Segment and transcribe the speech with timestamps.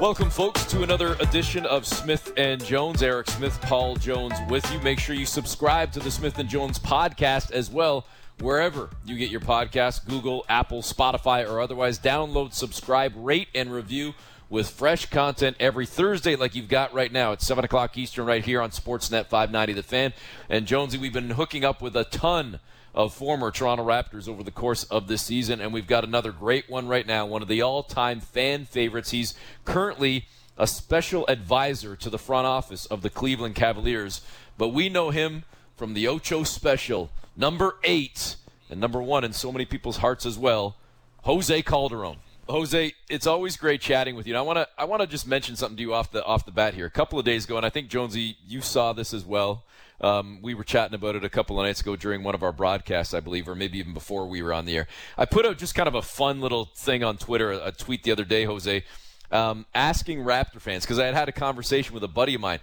[0.00, 3.02] Welcome, folks, to another edition of Smith and Jones.
[3.02, 4.80] Eric Smith, Paul Jones with you.
[4.80, 8.06] Make sure you subscribe to the Smith and Jones podcast as well,
[8.40, 11.98] wherever you get your podcast Google, Apple, Spotify, or otherwise.
[11.98, 14.14] Download, subscribe, rate, and review
[14.48, 18.42] with fresh content every Thursday, like you've got right now at 7 o'clock Eastern, right
[18.42, 20.14] here on Sportsnet 590 The Fan.
[20.48, 22.58] And Jonesy, we've been hooking up with a ton
[22.94, 26.68] of former Toronto Raptors over the course of this season, and we've got another great
[26.68, 29.10] one right now, one of the all time fan favorites.
[29.10, 29.34] He's
[29.64, 30.26] currently
[30.58, 34.20] a special advisor to the front office of the Cleveland Cavaliers,
[34.58, 35.44] but we know him
[35.76, 38.36] from the Ocho Special, number eight,
[38.68, 40.76] and number one in so many people's hearts as well,
[41.22, 42.16] Jose Calderon.
[42.50, 44.34] Jose, it's always great chatting with you.
[44.34, 46.44] And I want to I want to just mention something to you off the off
[46.44, 46.86] the bat here.
[46.86, 49.64] A couple of days ago, and I think Jonesy, you saw this as well.
[50.00, 52.52] Um, we were chatting about it a couple of nights ago during one of our
[52.52, 54.86] broadcasts, I believe, or maybe even before we were on the air.
[55.18, 58.12] I put out just kind of a fun little thing on Twitter, a, tweet the
[58.12, 58.84] other day, Jose,
[59.30, 62.60] um, asking Raptor fans because I had had a conversation with a buddy of mine.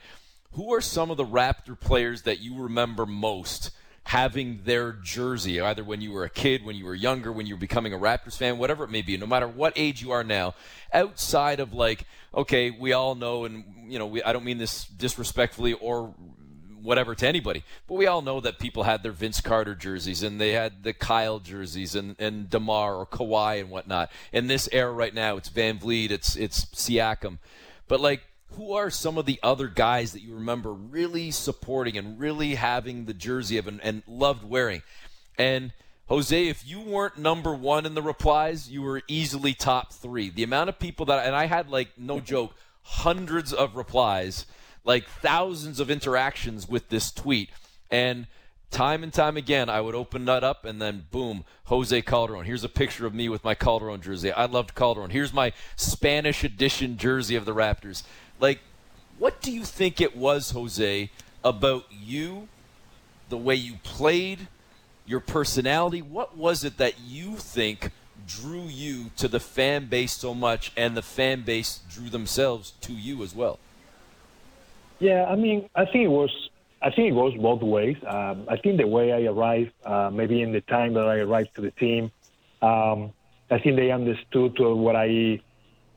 [0.53, 3.71] Who are some of the Raptor players that you remember most?
[4.07, 7.55] having their jersey, either when you were a kid, when you were younger, when you
[7.55, 10.23] were becoming a Raptors fan, whatever it may be, no matter what age you are
[10.23, 10.55] now,
[10.93, 14.85] outside of like, okay, we all know, and you know, we, I don't mean this
[14.85, 16.15] disrespectfully or
[16.81, 17.63] whatever to anybody.
[17.87, 20.93] But we all know that people had their Vince Carter jerseys and they had the
[20.93, 24.11] Kyle jerseys and, and DeMar or Kawhi and whatnot.
[24.31, 27.39] In this era right now, it's VanVleet, it's it's Siakam.
[27.87, 32.19] But like who are some of the other guys that you remember really supporting and
[32.19, 34.81] really having the jersey of and, and loved wearing?
[35.37, 35.73] And
[36.07, 40.29] Jose, if you weren't number one in the replies, you were easily top three.
[40.29, 44.45] The amount of people that, and I had like, no joke, hundreds of replies
[44.87, 47.49] like thousands of interactions with this tweet.
[47.91, 48.25] And
[48.71, 52.45] time and time again, I would open that up and then boom, Jose Calderon.
[52.45, 54.31] Here's a picture of me with my Calderon jersey.
[54.31, 55.09] I loved Calderon.
[55.09, 58.03] Here's my Spanish edition jersey of the Raptors.
[58.39, 58.59] Like,
[59.19, 61.11] what do you think it was, Jose,
[61.43, 62.47] about you,
[63.27, 64.47] the way you played,
[65.05, 66.01] your personality?
[66.01, 67.91] What was it that you think
[68.25, 72.93] drew you to the fan base so much and the fan base drew themselves to
[72.93, 73.59] you as well?
[74.99, 76.31] Yeah, I mean, I think it was.
[76.81, 77.97] I think it goes both ways.
[78.05, 81.55] Um, I think the way I arrived, uh, maybe in the time that I arrived
[81.55, 82.11] to the team,
[82.61, 83.13] um,
[83.49, 85.41] I think they understood what I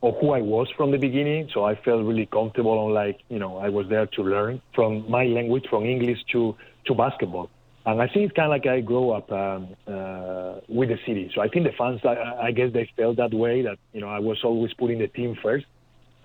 [0.01, 1.51] or who I was from the beginning.
[1.53, 5.11] So I felt really comfortable on like you know I was there to learn from
[5.11, 6.57] my language, from English to
[6.87, 7.51] to basketball.
[7.87, 11.31] And I think it's kind of like I grew up um, uh, with the city.
[11.35, 14.09] So I think the fans, I, I guess they felt that way that you know
[14.09, 15.67] I was always putting the team first.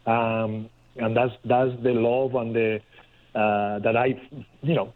[0.06, 2.80] Um, and that's that's the love and the
[3.34, 4.20] uh, that I
[4.62, 4.94] you know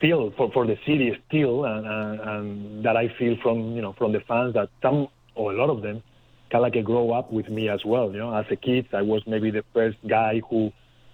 [0.00, 4.12] feel for, for the city still, and, and, that I feel from you know from
[4.12, 6.02] the fans that some or a lot of them
[6.50, 8.12] kind of like grow up with me as well.
[8.12, 10.72] You know, as a kid, I was maybe the first guy who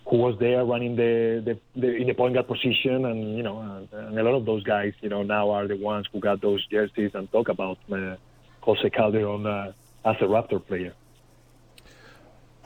[0.09, 3.61] who was there running the, the, the in the point guard position, and you know,
[3.61, 6.41] and, and, a lot of those guys, you know, now are the ones who got
[6.41, 8.17] those jerseys and talk about uh,
[8.63, 9.73] Jose Calderon uh,
[10.05, 10.95] as a Raptor player.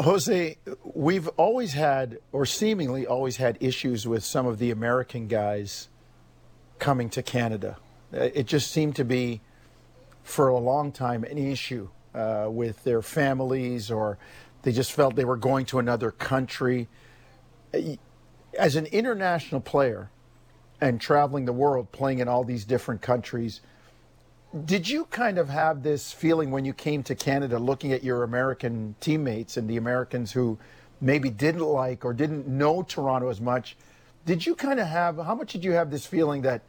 [0.01, 5.89] Jose, we've always had, or seemingly always had, issues with some of the American guys
[6.79, 7.79] coming to Canada.
[8.13, 9.41] Uh, it just seemed to be,
[10.23, 14.19] for a long time, an issue uh, with their families, or
[14.63, 16.89] they just felt they were going to another country.
[17.73, 17.97] Uh,
[18.59, 20.11] as an international player
[20.79, 23.61] and traveling the world, playing in all these different countries,
[24.65, 28.23] did you kind of have this feeling when you came to Canada looking at your
[28.23, 30.59] American teammates and the Americans who
[31.01, 33.77] maybe didn't like or didn't know Toronto as much?
[34.25, 36.63] Did you kind of have, how much did you have this feeling that,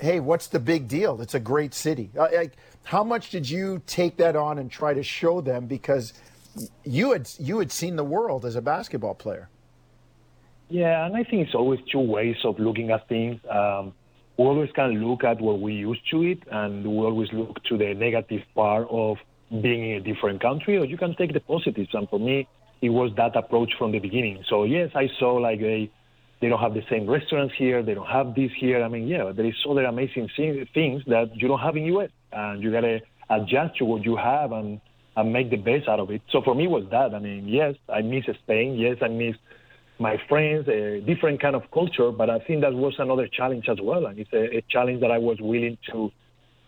[0.00, 1.20] hey, what's the big deal?
[1.20, 2.10] It's a great city.
[2.18, 2.54] Uh, like,
[2.84, 6.12] how much did you take that on and try to show them because
[6.84, 9.48] you had you had seen the world as a basketball player?
[10.68, 13.40] Yeah, and I think it's always two ways of looking at things.
[13.48, 13.94] Um,
[14.38, 17.78] we always can look at what we used to it, and we always look to
[17.78, 19.16] the negative part of
[19.50, 21.88] being in a different country, or you can take the positives.
[21.92, 22.46] And for me,
[22.82, 24.44] it was that approach from the beginning.
[24.48, 25.90] So yes, I saw like they
[26.40, 28.82] they don't have the same restaurants here, they don't have this here.
[28.84, 32.62] I mean, yeah, there is other amazing things that you don't have in US, and
[32.62, 33.00] you gotta
[33.30, 34.80] adjust to what you have and
[35.16, 36.20] and make the best out of it.
[36.30, 37.14] So for me, it was that.
[37.14, 38.74] I mean, yes, I miss Spain.
[38.74, 39.34] Yes, I miss
[39.98, 42.10] my friends, a different kind of culture.
[42.10, 45.10] But I think that was another challenge as well, and it's a, a challenge that
[45.10, 46.12] I was willing to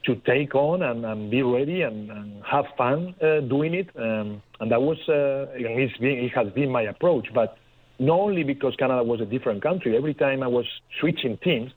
[0.04, 3.88] to take on and, and be ready and, and have fun uh, doing it.
[3.96, 7.26] Um, and that was, uh, been, it has been my approach.
[7.34, 7.58] But
[7.98, 9.96] not only because Canada was a different country.
[9.96, 10.66] Every time I was
[11.00, 11.72] switching teams,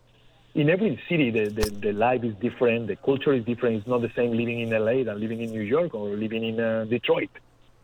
[0.54, 3.78] in every city the, the, the life is different, the culture is different.
[3.78, 6.60] It's not the same living in LA than living in New York or living in
[6.60, 7.30] uh, Detroit.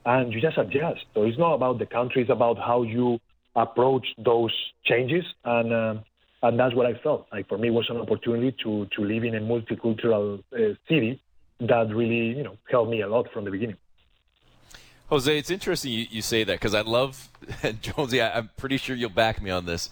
[0.05, 1.05] and you just adjust.
[1.13, 3.19] So it's not about the country; it's about how you
[3.57, 4.54] approach those
[4.86, 6.04] changes, and um,
[6.44, 7.27] and that's what I felt.
[7.31, 11.21] Like for me, was an opportunity to to live in a multicultural uh, city
[11.59, 13.77] that really you know helped me a lot from the beginning.
[15.09, 17.30] Jose, it's interesting you, you say that because I love
[17.81, 18.21] Jonesy.
[18.21, 19.89] I, I'm pretty sure you'll back me on this.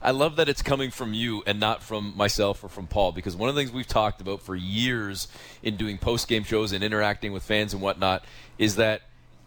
[0.00, 3.34] I love that it's coming from you and not from myself or from Paul because
[3.34, 5.26] one of the things we've talked about for years
[5.60, 8.24] in doing post game shows and interacting with fans and whatnot
[8.58, 9.02] is that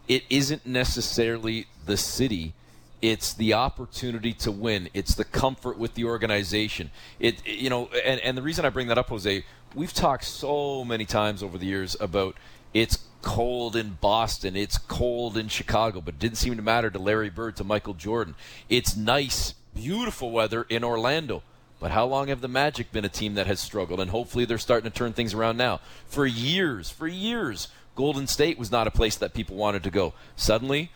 [0.08, 2.52] it isn't necessarily the city
[3.02, 4.88] it's the opportunity to win.
[4.94, 6.90] It's the comfort with the organization.
[7.18, 9.44] It, you know, and, and the reason I bring that up, Jose,
[9.74, 12.36] we've talked so many times over the years about
[12.72, 16.98] it's cold in Boston, it's cold in Chicago, but it didn't seem to matter to
[16.98, 18.36] Larry Bird, to Michael Jordan.
[18.68, 21.42] It's nice, beautiful weather in Orlando.
[21.80, 23.98] But how long have the Magic been a team that has struggled?
[23.98, 25.80] And hopefully they're starting to turn things around now.
[26.06, 27.66] For years, for years,
[27.96, 30.14] Golden State was not a place that people wanted to go.
[30.36, 30.92] Suddenly,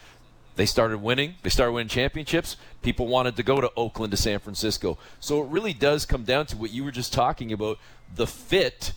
[0.57, 1.35] they started winning.
[1.43, 2.57] They started winning championships.
[2.83, 4.99] People wanted to go to Oakland, to San Francisco.
[5.21, 7.79] So it really does come down to what you were just talking about
[8.15, 8.93] the fit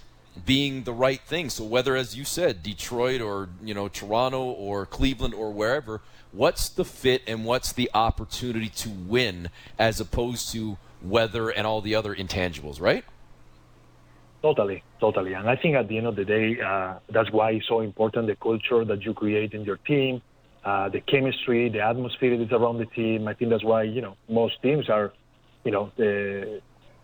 [0.45, 1.49] being the right thing.
[1.49, 6.01] So whether, as you said, Detroit or you know Toronto or Cleveland or wherever,
[6.31, 11.81] what's the fit and what's the opportunity to win as opposed to weather and all
[11.81, 13.03] the other intangibles, right?
[14.41, 15.33] Totally, totally.
[15.33, 18.27] And I think at the end of the day, uh, that's why it's so important
[18.27, 20.21] the culture that you create in your team,
[20.63, 23.27] uh, the chemistry, the atmosphere that is around the team.
[23.27, 25.13] I think that's why you know most teams are,
[25.63, 26.59] you know, uh,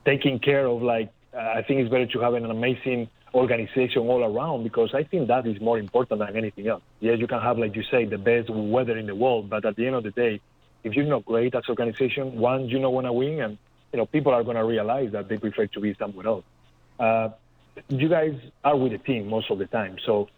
[0.06, 0.82] taking care of.
[0.82, 5.28] Like I think it's better to have an amazing organization all around because I think
[5.28, 6.82] that is more important than anything else.
[7.02, 9.76] Yes, you can have, like you say, the best weather in the world, but at
[9.76, 10.40] the end of the day,
[10.84, 13.58] if you're not great as an organization, one, you don't want to win, and
[13.92, 16.46] you know people are going to realize that they prefer to be somewhere else.
[17.00, 17.30] Uh,
[17.90, 20.30] you guys are with the team most of the time, so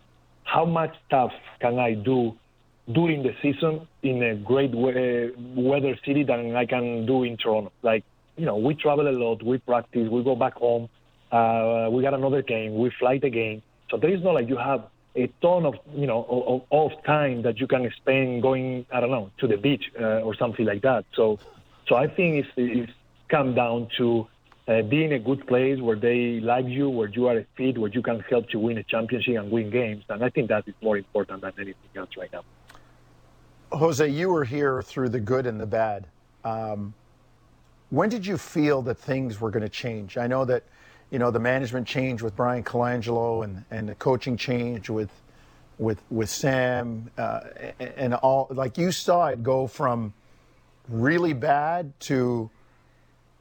[0.44, 2.36] how much stuff can I do
[2.92, 7.72] during the season in a great we- weather city than I can do in Toronto?
[7.82, 8.04] Like,
[8.38, 10.90] you know, we travel a lot, we practice, we go back home
[11.32, 12.78] uh, we got another game.
[12.78, 13.62] We fly the game.
[13.90, 16.26] So there is not like you have a ton of you know
[16.72, 20.22] of, of time that you can spend going I don't know to the beach uh,
[20.22, 21.06] or something like that.
[21.16, 21.40] So
[21.88, 22.92] so I think it's it's
[23.30, 24.28] come down to
[24.68, 27.92] uh, being a good place where they like you, where you are a fit, where
[27.92, 30.04] you can help to win a championship and win games.
[30.10, 32.44] And I think that is more important than anything else right now.
[33.72, 36.08] Jose, you were here through the good and the bad.
[36.44, 36.94] Um,
[37.90, 40.18] when did you feel that things were going to change?
[40.18, 40.64] I know that
[41.10, 45.10] you know, the management change with Bryan Colangelo and, and the coaching change with
[45.80, 47.42] with with Sam uh,
[47.80, 50.14] and all like you saw it go from
[50.90, 52.50] really bad to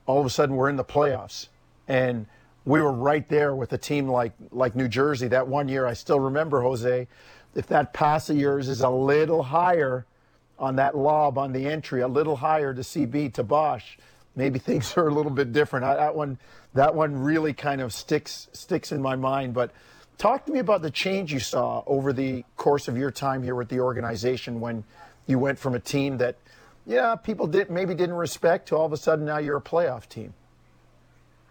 [0.04, 1.48] all of a sudden we're in the playoffs
[1.88, 2.26] and
[2.66, 5.94] we were right there with a team like like New Jersey that one year I
[5.94, 7.08] still remember Jose
[7.54, 10.04] if that pass of yours is a little higher
[10.58, 13.98] on that lob on the entry a little higher to CB to Bosh.
[14.34, 15.84] maybe things are a little bit different.
[15.84, 16.38] I, that one,
[16.74, 19.54] that one really kind of sticks sticks in my mind.
[19.54, 19.70] But
[20.18, 23.54] talk to me about the change you saw over the course of your time here
[23.54, 24.84] with the organization when
[25.26, 26.36] you went from a team that,
[26.86, 30.08] yeah, people did maybe didn't respect to all of a sudden now you're a playoff
[30.08, 30.34] team.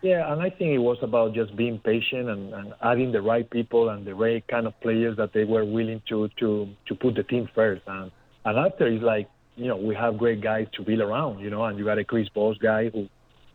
[0.01, 3.49] Yeah, and I think it was about just being patient and, and adding the right
[3.49, 7.15] people and the right kind of players that they were willing to to to put
[7.15, 7.81] the team first.
[7.87, 8.11] And
[8.45, 11.63] and after it's like you know, we have great guys to build around, you know,
[11.63, 13.07] and you got a Chris Bosh guy who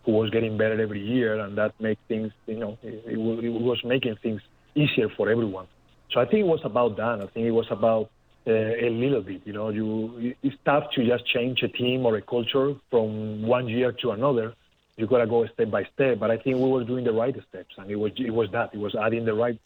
[0.04, 3.52] who was getting better every year, and that makes things, you know, it, it, it
[3.52, 4.40] was making things
[4.75, 5.66] easier for everyone.
[6.11, 7.20] So I think it was about that.
[7.20, 8.11] I think it was about
[8.47, 12.16] uh, a little bit, you know, you it's tough to just change a team or
[12.16, 14.54] a culture from one year to another.
[14.97, 17.75] You gotta go step by step, but I think we were doing the right steps,
[17.76, 19.59] and it was it was that it was adding the right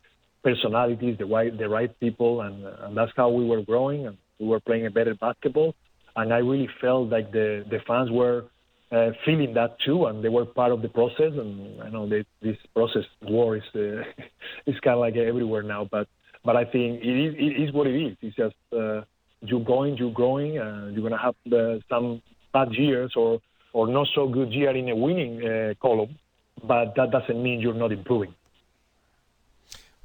[0.42, 4.46] personalities, the right the right people, and and that's how we were growing, and we
[4.46, 5.74] were playing a better basketball
[6.16, 8.44] and I really felt like the the fans were
[8.92, 11.32] uh, feeling that too, and they were part of the process.
[11.32, 14.02] And I know that this process war is uh,
[14.66, 16.08] is kind of like everywhere now, but
[16.44, 18.16] but I think it is it is what it is.
[18.22, 19.02] It's just uh,
[19.40, 22.22] you're going, you're growing, and you're gonna have uh, some
[22.52, 23.40] bad years or
[23.72, 26.16] or not so good year in a winning uh, column,
[26.62, 28.32] but that doesn't mean you're not improving.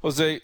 [0.02, 0.40] Jose,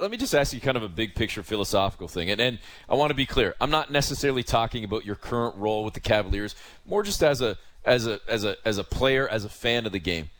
[0.00, 2.30] let me just ask you kind of a big picture philosophical thing.
[2.30, 3.54] And, and I want to be clear.
[3.60, 6.54] I'm not necessarily talking about your current role with the Cavaliers,
[6.84, 9.92] more just as a as a as a as a player, as a fan of
[9.92, 10.30] the game.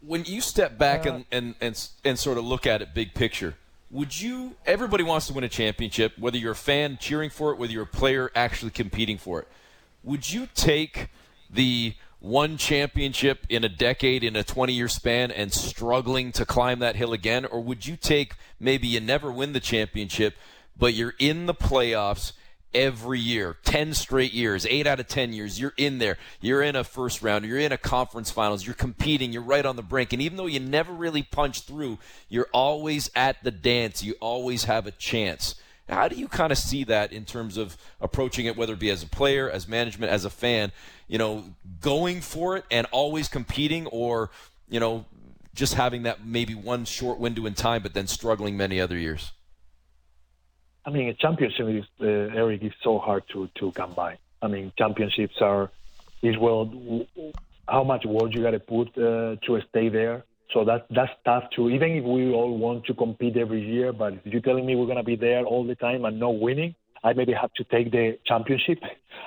[0.00, 3.14] When you step back uh, and, and, and and sort of look at it big
[3.14, 3.54] picture,
[3.90, 7.58] would you everybody wants to win a championship, whether you're a fan cheering for it,
[7.58, 9.48] whether you're a player actually competing for it.
[10.04, 11.08] Would you take
[11.50, 16.80] the one championship in a decade, in a 20 year span, and struggling to climb
[16.80, 17.44] that hill again?
[17.44, 20.36] Or would you take maybe you never win the championship,
[20.76, 22.32] but you're in the playoffs
[22.74, 26.18] every year, 10 straight years, 8 out of 10 years, you're in there.
[26.40, 29.76] You're in a first round, you're in a conference finals, you're competing, you're right on
[29.76, 30.12] the brink.
[30.12, 31.98] And even though you never really punch through,
[32.28, 34.02] you're always at the dance.
[34.02, 35.54] You always have a chance.
[35.88, 38.90] How do you kind of see that in terms of approaching it, whether it be
[38.90, 40.72] as a player, as management, as a fan?
[41.06, 41.44] You know,
[41.80, 44.30] going for it and always competing, or,
[44.68, 45.06] you know,
[45.54, 49.32] just having that maybe one short window in time, but then struggling many other years?
[50.84, 54.18] I mean, a championship is uh, Eric is so hard to to come by.
[54.40, 55.70] I mean, championships are
[56.22, 56.72] is well
[57.68, 60.24] how much work you got to put uh, to stay there.
[60.52, 61.68] So that that's tough too.
[61.68, 64.86] Even if we all want to compete every year, but if you're telling me we're
[64.86, 66.74] gonna be there all the time and not winning,
[67.04, 68.78] I maybe have to take the championship.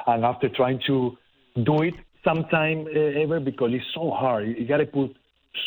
[0.08, 1.18] And after trying to
[1.64, 5.16] do it sometime uh, ever because it's so hard, you got to put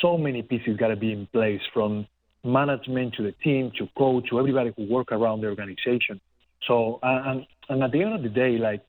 [0.00, 2.06] so many pieces got to be in place from
[2.42, 6.20] management to the team to coach to everybody who work around the organization.
[6.66, 8.82] So and and at the end of the day, like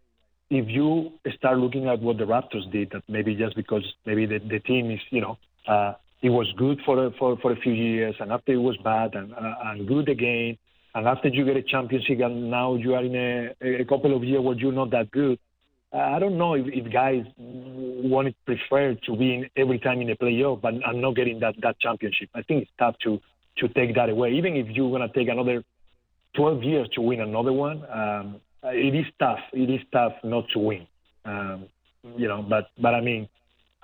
[0.49, 4.39] if you start looking at what the Raptors did, that maybe just because maybe the,
[4.39, 7.73] the team is you know uh, it was good for a, for for a few
[7.73, 10.57] years, and after it was bad and uh, and good again,
[10.95, 14.23] and after you get a championship, and now you are in a, a couple of
[14.23, 15.37] years where you're not that good.
[15.93, 20.15] I don't know if, if guys want to prefer to win every time in a
[20.15, 22.29] playoff, but I'm not getting that that championship.
[22.33, 23.19] I think it's tough to
[23.57, 24.33] to take that away.
[24.33, 25.63] Even if you're going to take another
[26.35, 29.39] 12 years to win another one, um, it is tough.
[29.53, 30.87] It is tough not to win.
[31.23, 31.67] Um,
[32.17, 33.29] you know, but but I mean,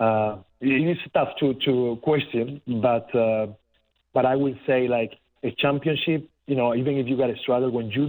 [0.05, 1.73] uh, it is tough to to
[2.09, 2.45] question.
[2.87, 3.47] But uh,
[4.15, 6.21] but I would say like a championship.
[6.47, 8.05] You know, even if you got a struggle when you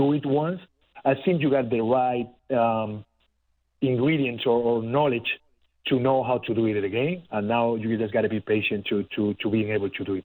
[0.00, 0.60] do it once,
[1.04, 2.28] I think you got the right
[2.62, 3.04] um,
[3.80, 5.30] ingredients or, or knowledge
[5.88, 7.22] to know how to do it again.
[7.30, 10.14] And now you just got to be patient to to to being able to do
[10.20, 10.24] it.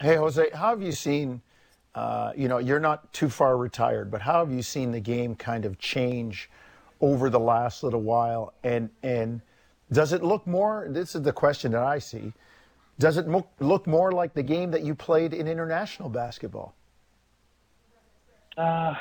[0.00, 1.42] Hey, Jose, how have you seen,
[1.92, 5.34] uh, you know, you're not too far retired, but how have you seen the game
[5.34, 6.48] kind of change
[7.00, 8.54] over the last little while?
[8.62, 9.40] And, and
[9.92, 12.32] does it look more, this is the question that I see,
[12.98, 13.26] does it
[13.60, 16.74] look more like the game that you played in international basketball?
[18.56, 18.94] Uh,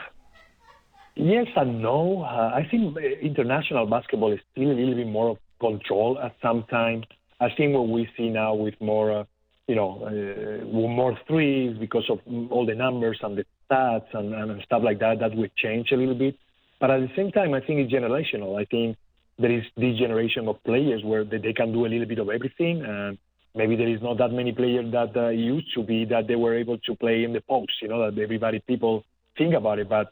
[1.16, 2.22] yes and no.
[2.22, 6.64] Uh, I think international basketball is still a little bit more of control at some
[6.70, 7.04] time.
[7.40, 9.24] I think what we see now with more uh,
[9.68, 14.62] you know, uh, more threes because of all the numbers and the stats and, and
[14.64, 16.38] stuff like that, that would change a little bit.
[16.80, 18.60] But at the same time, I think it's generational.
[18.60, 18.98] I think
[19.40, 22.84] there is this generation of players where they, can do a little bit of everything.
[22.84, 23.18] And
[23.56, 26.56] maybe there is not that many players that uh, used to be that they were
[26.56, 29.04] able to play in the post, you know, that everybody, people
[29.38, 29.90] think about it.
[29.90, 30.12] But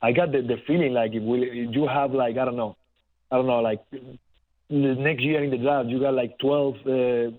[0.00, 2.76] I got the, the feeling like if, we, if you have like, I don't know,
[3.30, 6.90] I don't know, like the next year in the draft, you got like 12, uh,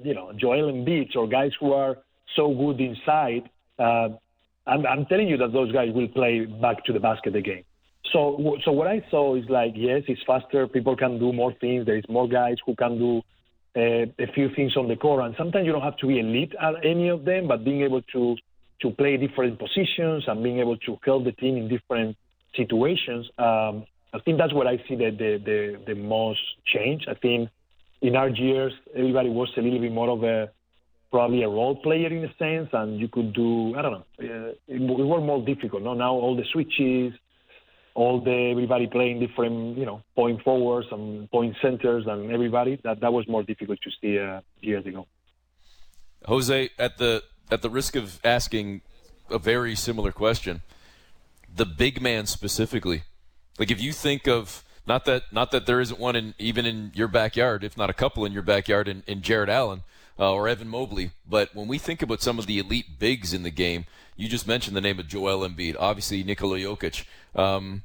[0.03, 1.97] you know, Joel and Embiid or guys who are
[2.35, 3.49] so good inside.
[3.79, 4.09] Uh,
[4.67, 7.63] I'm, I'm telling you that those guys will play back to the basket again.
[8.11, 10.67] So, so what I saw is like, yes, it's faster.
[10.67, 11.85] People can do more things.
[11.85, 13.21] There is more guys who can do
[13.75, 16.53] uh, a few things on the court, and sometimes you don't have to be elite
[16.61, 18.35] at any of them, but being able to
[18.81, 22.17] to play different positions and being able to help the team in different
[22.55, 23.29] situations.
[23.37, 27.05] Um, I think that's what I see the, the, the, the most change.
[27.09, 27.49] I think
[28.01, 30.51] in our years, everybody was a little bit more of a
[31.11, 34.05] probably a role player in a sense, and you could do I don't know.
[34.19, 35.83] Uh, it, it was more difficult.
[35.83, 37.13] No, now all the switches,
[37.95, 42.99] all the everybody playing different, you know, point forwards and point centers, and everybody that
[43.01, 45.07] that was more difficult to see uh, years ago.
[46.25, 48.81] Jose, at the at the risk of asking
[49.29, 50.61] a very similar question,
[51.53, 53.03] the big man specifically
[53.59, 56.91] like if you think of not that not that there isn't one in even in
[56.93, 59.83] your backyard, if not a couple in your backyard, in, in Jarrett Allen
[60.19, 61.11] uh, or Evan Mobley.
[61.27, 63.85] But when we think about some of the elite bigs in the game,
[64.15, 67.05] you just mentioned the name of Joel Embiid, obviously Nikola Jokic.
[67.35, 67.83] Um,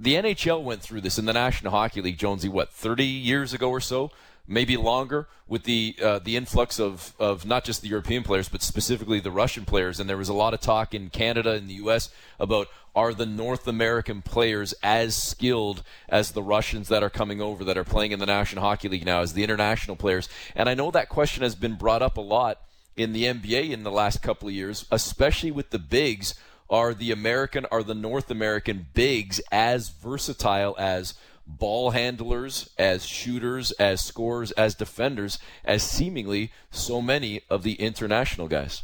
[0.00, 3.70] the NHL went through this in the National Hockey League, Jonesy, what, 30 years ago
[3.70, 4.10] or so?
[4.48, 8.62] maybe longer with the uh, the influx of, of not just the European players but
[8.62, 11.74] specifically the Russian players and there was a lot of talk in Canada and the
[11.74, 12.08] US
[12.40, 17.62] about are the North American players as skilled as the Russians that are coming over
[17.62, 20.74] that are playing in the National Hockey League now as the international players and I
[20.74, 22.62] know that question has been brought up a lot
[22.98, 26.34] in the NBA in the last couple of years especially with the bigs
[26.70, 31.14] are the American are the North American bigs as versatile as
[31.48, 38.48] ball handlers, as shooters, as scorers, as defenders, as seemingly so many of the international
[38.48, 38.82] guys?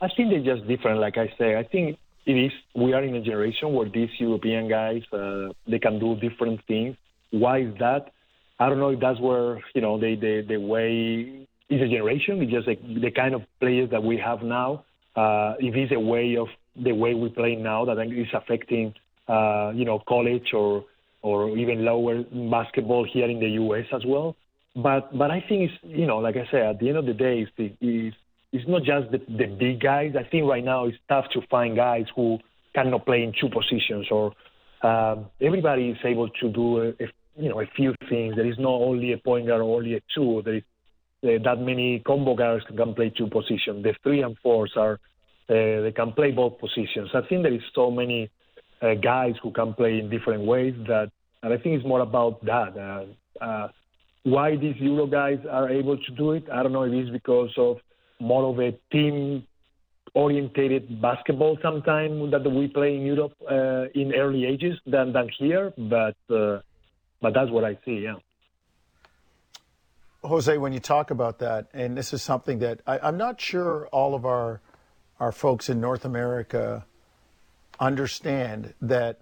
[0.00, 1.00] I think they're just different.
[1.00, 2.52] Like I say, I think it is.
[2.74, 6.96] We are in a generation where these European guys uh, they can do different things.
[7.30, 8.12] Why is that?
[8.58, 12.42] I don't know if that's where you know they the the way is a generation.
[12.42, 14.84] It's just like the kind of players that we have now.
[15.16, 18.94] uh, if it's a way of the way we play now that is affecting,
[19.28, 20.84] uh, you know, college or
[21.22, 23.84] or even lower basketball here in the U.S.
[23.92, 24.36] as well.
[24.74, 27.12] But but I think it's you know, like I said, at the end of the
[27.14, 28.16] day, it's the, it's,
[28.52, 30.14] it's not just the, the big guys.
[30.18, 32.38] I think right now it's tough to find guys who
[32.74, 34.32] cannot play in two positions or
[34.82, 38.34] um, everybody is able to do a, a, you know a few things.
[38.34, 40.40] There is not only a point guard or only a two.
[40.42, 40.62] There is
[41.22, 43.82] that many combo guards can play two positions.
[43.82, 44.98] The three and fours are
[45.48, 47.10] uh, they can play both positions.
[47.14, 48.30] I think there is so many
[48.80, 51.10] uh, guys who can play in different ways that,
[51.42, 52.76] and I think it's more about that.
[52.76, 53.68] Uh, uh,
[54.24, 57.50] why these Euro guys are able to do it, I don't know if it's because
[57.56, 57.78] of
[58.20, 59.44] more of a team
[60.14, 65.72] orientated basketball sometimes that we play in Europe uh, in early ages than than here,
[65.76, 66.60] but uh,
[67.20, 68.00] but that's what I see.
[68.04, 68.16] Yeah.
[70.24, 73.88] Jose, when you talk about that, and this is something that I, am not sure
[73.88, 74.60] all of our
[75.18, 76.84] our folks in North America
[77.78, 79.20] understand that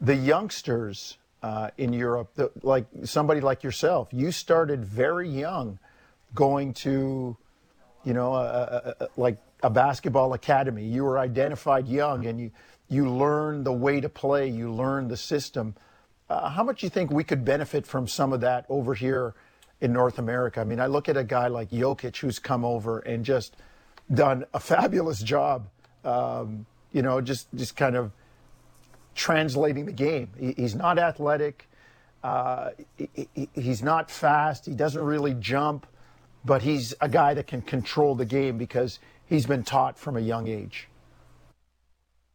[0.00, 5.78] the youngsters uh, in Europe, the, like somebody like yourself, you started very young,
[6.34, 7.36] going to,
[8.04, 10.84] you know, a, a, a, like a basketball academy.
[10.84, 12.50] You were identified young, and you
[12.88, 14.48] you learned the way to play.
[14.48, 15.76] You learned the system.
[16.28, 19.34] Uh, how much do you think we could benefit from some of that over here
[19.82, 20.60] in North America?
[20.60, 23.56] I mean, I look at a guy like Jokic who's come over and just
[24.14, 25.68] done a fabulous job.
[26.04, 28.12] Um, you know, just just kind of
[29.14, 30.30] translating the game.
[30.38, 31.68] He, he's not athletic.
[32.22, 34.64] Uh, he, he's not fast.
[34.66, 35.86] He doesn't really jump,
[36.44, 40.20] but he's a guy that can control the game because he's been taught from a
[40.20, 40.88] young age.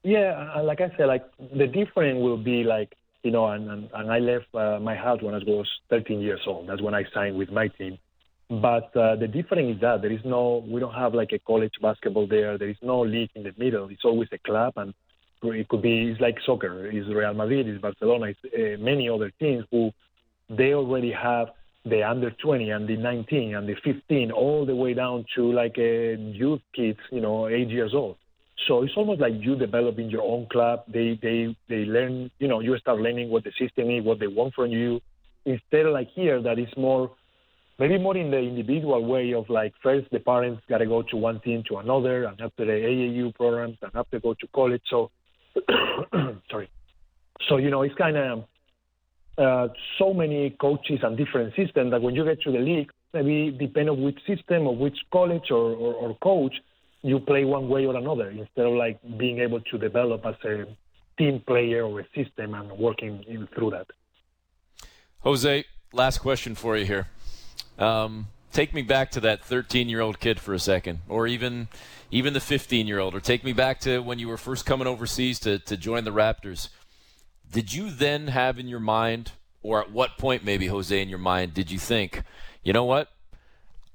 [0.04, 2.96] Yeah, like I said, like the difference will be like
[3.27, 6.39] you know, and and, and I left uh, my house when I was 13 years
[6.48, 6.69] old.
[6.69, 7.98] That's when I signed with my team.
[8.50, 11.74] But uh, the difference is that there is no, we don't have like a college
[11.81, 12.57] basketball there.
[12.57, 13.89] There is no league in the middle.
[13.89, 14.93] It's always a club, and
[15.43, 16.88] it could be it's like soccer.
[16.88, 19.91] It's Real Madrid, it's Barcelona, it's uh, many other teams who
[20.49, 21.47] they already have
[21.84, 25.78] the under 20 and the 19 and the 15 all the way down to like
[25.78, 28.15] a youth kids, you know, eight years old.
[28.67, 30.84] So it's almost like you developing your own club.
[30.88, 34.28] They they they learn, you know, you start learning what the system is, what they
[34.28, 35.00] want from you.
[35.46, 37.12] Instead of like here, that is more
[37.80, 41.17] maybe more in the individual way of like first the parents got to go to
[41.17, 44.82] one team to another and after the AAU programs and have to go to college.
[44.89, 45.12] So,
[46.50, 46.70] sorry.
[47.48, 48.46] So, you know, it's kind of
[49.38, 49.67] uh,
[50.00, 53.89] so many coaches and different systems that when you get to the league, maybe depending
[53.89, 56.56] on which system or which college or, or, or coach,
[57.01, 60.65] you play one way or another instead of like being able to develop as a
[61.17, 63.88] team player or a system and working in, through that.
[65.21, 67.07] Jose, last question for you here.
[67.77, 71.67] Um, take me back to that 13 year old kid for a second, or even
[72.10, 74.88] even the 15 year old, or take me back to when you were first coming
[74.88, 76.69] overseas to, to join the Raptors.
[77.51, 79.31] Did you then have in your mind,
[79.62, 82.23] or at what point maybe, Jose, in your mind, did you think,
[82.63, 83.10] you know what?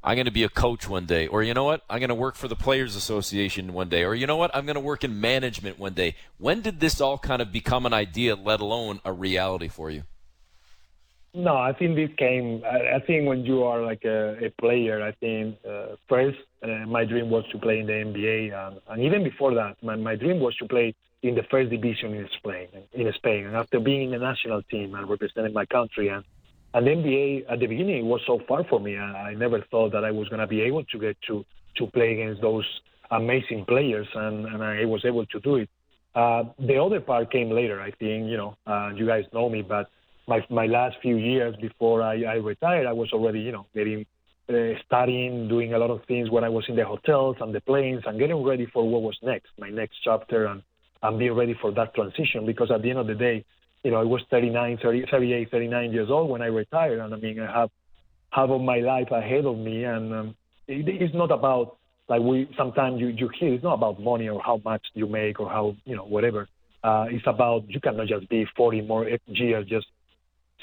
[0.05, 1.83] I'm going to be a coach one day, or you know what?
[1.89, 4.51] I'm going to work for the Players Association one day, or you know what?
[4.55, 6.17] I'm going to work in management one day.
[6.39, 10.03] When did this all kind of become an idea, let alone a reality for you?
[11.35, 12.63] No, I think this came.
[12.65, 17.05] I, think when you are like a, a player, I think uh, first uh, my
[17.05, 20.41] dream was to play in the NBA, and, and even before that, my, my dream
[20.41, 22.69] was to play in the first division in Spain.
[22.93, 26.25] In Spain, and after being in the national team and representing my country, and
[26.75, 28.97] and NBA at the beginning it was so far for me.
[28.97, 31.45] I, I never thought that I was going to be able to get to
[31.77, 32.67] to play against those
[33.11, 35.69] amazing players, and, and I was able to do it.
[36.15, 37.81] Uh, the other part came later.
[37.81, 39.89] I think you know, uh, you guys know me, but
[40.27, 44.05] my my last few years before I, I retired, I was already you know getting
[44.49, 47.61] uh, studying, doing a lot of things when I was in the hotels and the
[47.61, 50.63] planes, and getting ready for what was next, my next chapter, and
[51.03, 52.47] and being ready for that transition.
[52.47, 53.45] Because at the end of the day,
[53.83, 57.17] you know, I was 39, 30, 38, 39 years old when I retired, and I
[57.17, 57.71] mean, I have
[58.31, 60.37] half of my life ahead of me, and um,
[60.69, 64.41] it, it's not about like we sometimes you you hear it's not about money or
[64.43, 66.49] how much you make or how you know whatever.
[66.83, 69.87] Uh, it's about you cannot just be 40 more years just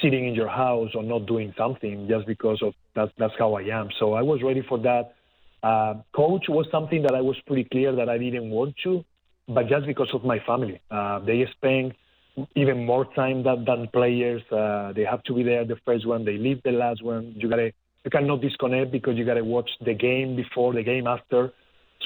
[0.02, 3.64] sitting in your house or not doing something just because of that, that's how I
[3.64, 3.90] am.
[4.00, 5.16] So I was ready for that.
[5.62, 9.04] Uh, coach was something that I was pretty clear that I didn't want to,
[9.48, 10.82] but just because of my family.
[10.90, 11.94] Uh, they spend
[12.56, 14.42] even more time than, than players.
[14.52, 16.26] Uh, they have to be there the first one.
[16.26, 17.34] They leave the last one.
[17.38, 17.72] You gotta
[18.04, 21.52] you cannot disconnect because you gotta watch the game before the game after.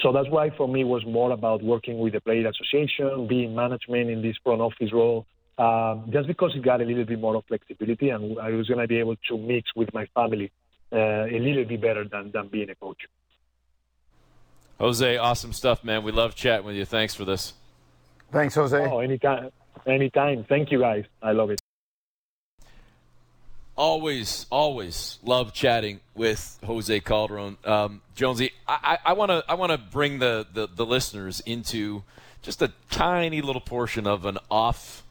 [0.02, 3.54] So that's why for me it was more about working with the player association, being
[3.54, 5.26] management in this front office role,
[5.58, 8.80] um, just because it got a little bit more of flexibility and I was going
[8.80, 10.50] to be able to mix with my family
[10.92, 13.02] uh, a little bit better than, than being a coach.
[14.80, 16.02] Jose, awesome stuff, man.
[16.02, 16.84] We love chatting with you.
[16.84, 17.54] Thanks for this.
[18.32, 18.76] Thanks, Jose.
[18.90, 19.50] Oh, anytime.
[19.86, 20.44] Anytime.
[20.44, 21.04] Thank you, guys.
[21.22, 21.60] I love it.
[23.76, 27.56] Always, always love chatting with Jose Calderon.
[27.64, 32.04] Um, Jonesy, I want to I want to bring the, the, the, listeners into
[32.40, 35.02] just a tiny little portion of an off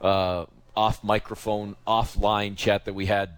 [0.00, 3.30] uh, off microphone, offline chat that we had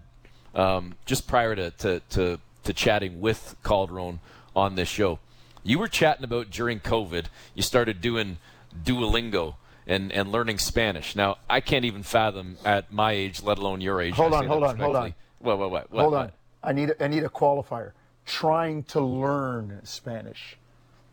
[0.53, 4.19] um, just prior to, to, to, to chatting with Calderon
[4.55, 5.19] on this show.
[5.63, 7.25] You were chatting about during COVID,
[7.55, 8.37] you started doing
[8.83, 9.55] Duolingo
[9.89, 11.15] and, and learning Spanish.
[11.15, 14.13] Now, I can't even fathom at my age, let alone your age.
[14.13, 15.15] Hold on, hold on, hold on.
[15.41, 15.83] Wait, wait, wait.
[15.91, 16.31] Hold on.
[16.63, 17.91] I need a, I need a qualifier.
[18.25, 20.57] Trying to learn Spanish.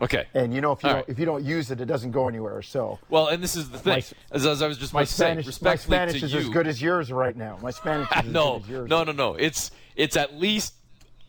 [0.03, 0.27] Okay.
[0.35, 1.05] And you know, if you don't, right.
[1.09, 2.61] if you don't use it, it doesn't go anywhere.
[2.61, 2.99] So.
[3.09, 3.93] Well, and this is the thing.
[3.93, 6.67] My, as, as, I was just my Spanish, saying, my Spanish is you, as good
[6.67, 7.59] as yours right now.
[7.63, 8.91] My Spanish is no, as good as yours.
[8.91, 9.35] No, no, no.
[9.37, 10.75] It's it's at least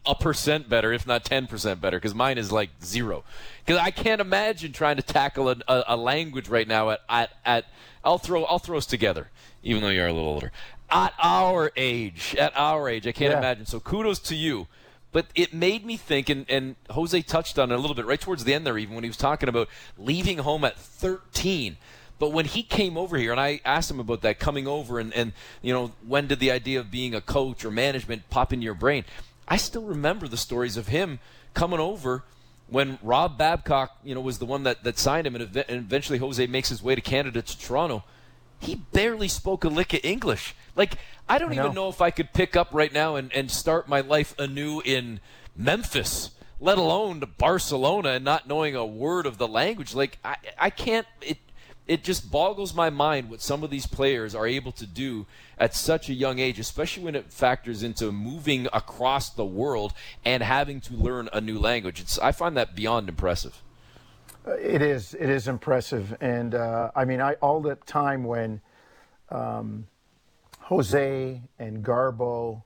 [0.08, 3.24] a percent better, if not ten percent better, because mine is like zero.
[3.65, 7.32] Because I can't imagine trying to tackle a, a, a, language right now at, at
[7.46, 7.65] at
[8.04, 9.30] I'll throw I'll throw us together,
[9.63, 10.52] even though you're a little older.
[10.89, 13.39] At our age, at our age, I can't yeah.
[13.39, 13.65] imagine.
[13.65, 14.67] So kudos to you.
[15.13, 18.20] But it made me think, and, and Jose touched on it a little bit right
[18.20, 21.78] towards the end there, even when he was talking about leaving home at 13.
[22.20, 25.13] But when he came over here, and I asked him about that coming over, and,
[25.13, 28.65] and you know, when did the idea of being a coach or management pop into
[28.65, 29.06] your brain?
[29.47, 31.19] I still remember the stories of him
[31.53, 32.23] coming over
[32.67, 36.45] when Rob Babcock, you know, was the one that, that signed him, and eventually Jose
[36.47, 38.03] makes his way to Canada to Toronto.
[38.60, 40.53] He barely spoke a lick of English.
[40.75, 40.97] Like,
[41.29, 41.63] I don't I know.
[41.63, 44.81] even know if I could pick up right now and, and start my life anew
[44.83, 45.21] in
[45.55, 49.95] Memphis, let alone to Barcelona, and not knowing a word of the language.
[49.95, 51.07] Like, I, I can't.
[51.21, 51.38] It,
[51.88, 55.26] it just boggles my mind what some of these players are able to do
[55.58, 59.93] at such a young age, especially when it factors into moving across the world
[60.26, 62.02] and having to learn a new language.
[62.02, 63.63] It's, I find that beyond impressive.
[64.45, 65.13] Uh, it is.
[65.13, 68.62] It is impressive, and uh, I mean, I all the time when
[69.30, 69.88] um,
[70.62, 72.63] Jose and Garbo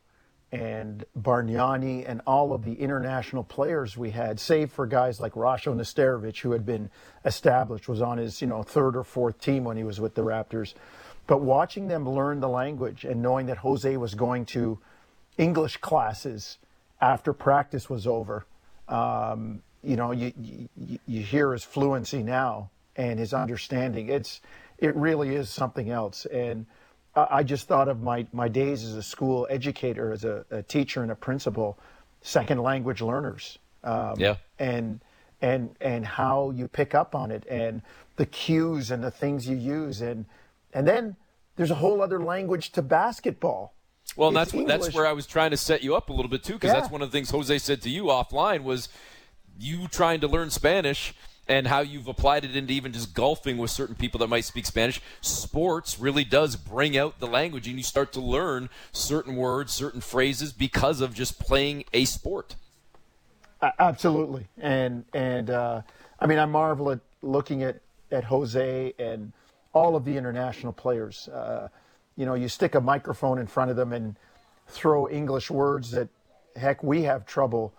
[0.51, 5.73] and Bargnani and all of the international players we had, save for guys like Rasho
[5.73, 6.89] Nesterovic, who had been
[7.23, 10.23] established, was on his you know third or fourth team when he was with the
[10.23, 10.73] Raptors.
[11.27, 14.79] But watching them learn the language and knowing that Jose was going to
[15.37, 16.57] English classes
[16.99, 18.45] after practice was over,
[18.89, 20.33] um, you know, you,
[20.75, 24.09] you, you hear his fluency now and his understanding.
[24.09, 24.41] It's
[24.77, 26.25] it really is something else.
[26.25, 26.65] And
[27.15, 31.03] I just thought of my, my days as a school educator, as a, a teacher
[31.03, 31.77] and a principal,
[32.21, 33.57] second language learners.
[33.83, 34.35] Um, yeah.
[34.59, 35.01] And
[35.41, 37.81] and and how you pick up on it and
[38.15, 40.25] the cues and the things you use and
[40.71, 41.15] and then
[41.55, 43.73] there's a whole other language to basketball.
[44.15, 46.43] Well, and that's that's where I was trying to set you up a little bit
[46.43, 46.79] too, because yeah.
[46.79, 48.89] that's one of the things Jose said to you offline was
[49.59, 51.13] you trying to learn Spanish
[51.47, 54.65] and how you've applied it into even just golfing with certain people that might speak
[54.65, 55.01] Spanish.
[55.21, 60.01] Sports really does bring out the language, and you start to learn certain words, certain
[60.01, 62.55] phrases because of just playing a sport.
[63.79, 65.81] Absolutely, and and uh,
[66.19, 67.79] I mean, I marvel at looking at
[68.11, 69.31] at Jose and
[69.73, 71.27] all of the international players.
[71.29, 71.69] Uh,
[72.17, 74.15] you know, you stick a microphone in front of them and
[74.67, 76.09] throw English words that,
[76.55, 77.73] heck, we have trouble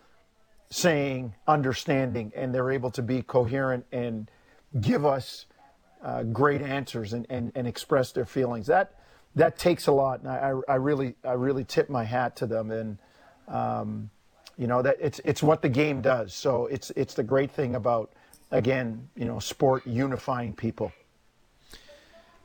[0.73, 4.31] saying, understanding, and they're able to be coherent and
[4.81, 5.45] give us
[6.03, 8.67] uh, great answers and, and, and express their feelings.
[8.67, 8.95] That
[9.35, 12.71] that takes a lot, and I, I really I really tip my hat to them.
[12.71, 12.99] And
[13.49, 14.11] um,
[14.57, 16.33] you know that it's it's what the game does.
[16.33, 18.13] So it's it's the great thing about
[18.51, 20.91] again you know sport unifying people.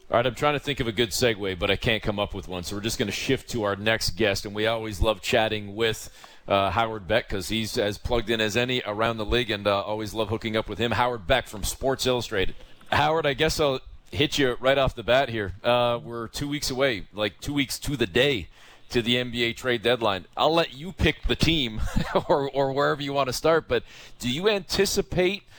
[0.10, 2.34] All right, I'm trying to think of a good segue, but I can't come up
[2.34, 2.64] with one.
[2.64, 5.76] So we're just going to shift to our next guest, and we always love chatting
[5.76, 6.10] with
[6.48, 9.82] uh, Howard Beck because he's as plugged in as any around the league, and uh,
[9.82, 10.92] always love hooking up with him.
[10.92, 12.56] Howard Beck from Sports Illustrated.
[12.90, 15.56] Howard, I guess I'll hit you right off the bat here.
[15.62, 18.48] Uh, we're two weeks away, like two weeks to the day
[18.92, 20.24] to the NBA trade deadline.
[20.38, 21.82] I'll let you pick the team
[22.30, 23.84] or, or wherever you want to start, but
[24.20, 25.44] do you anticipate–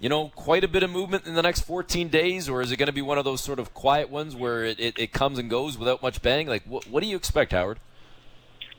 [0.00, 2.78] you know, quite a bit of movement in the next 14 days, or is it
[2.78, 5.38] going to be one of those sort of quiet ones where it, it, it comes
[5.38, 6.46] and goes without much bang?
[6.46, 7.78] Like, what, what do you expect, Howard?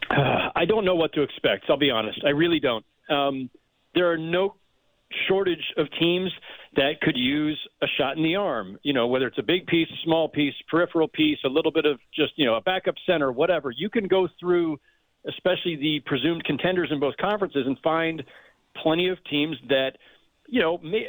[0.10, 1.65] Uh, I don't know what to expect.
[1.69, 2.19] I'll be honest.
[2.25, 2.84] I really don't.
[3.07, 3.51] Um,
[3.93, 4.55] there are no
[5.27, 6.31] shortage of teams
[6.75, 8.79] that could use a shot in the arm.
[8.81, 11.99] You know, whether it's a big piece, small piece, peripheral piece, a little bit of
[12.15, 13.69] just you know a backup center, whatever.
[13.69, 14.79] You can go through,
[15.27, 18.23] especially the presumed contenders in both conferences, and find
[18.81, 19.97] plenty of teams that
[20.52, 21.08] you know, may,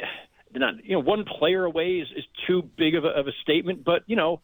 [0.55, 3.83] not you know one player away is, is too big of a, of a statement,
[3.83, 4.41] but you know,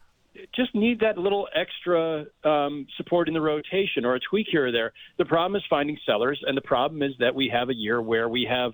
[0.54, 4.72] just need that little extra um, support in the rotation or a tweak here or
[4.72, 4.92] there.
[5.18, 8.28] The problem is finding sellers, and the problem is that we have a year where
[8.28, 8.72] we have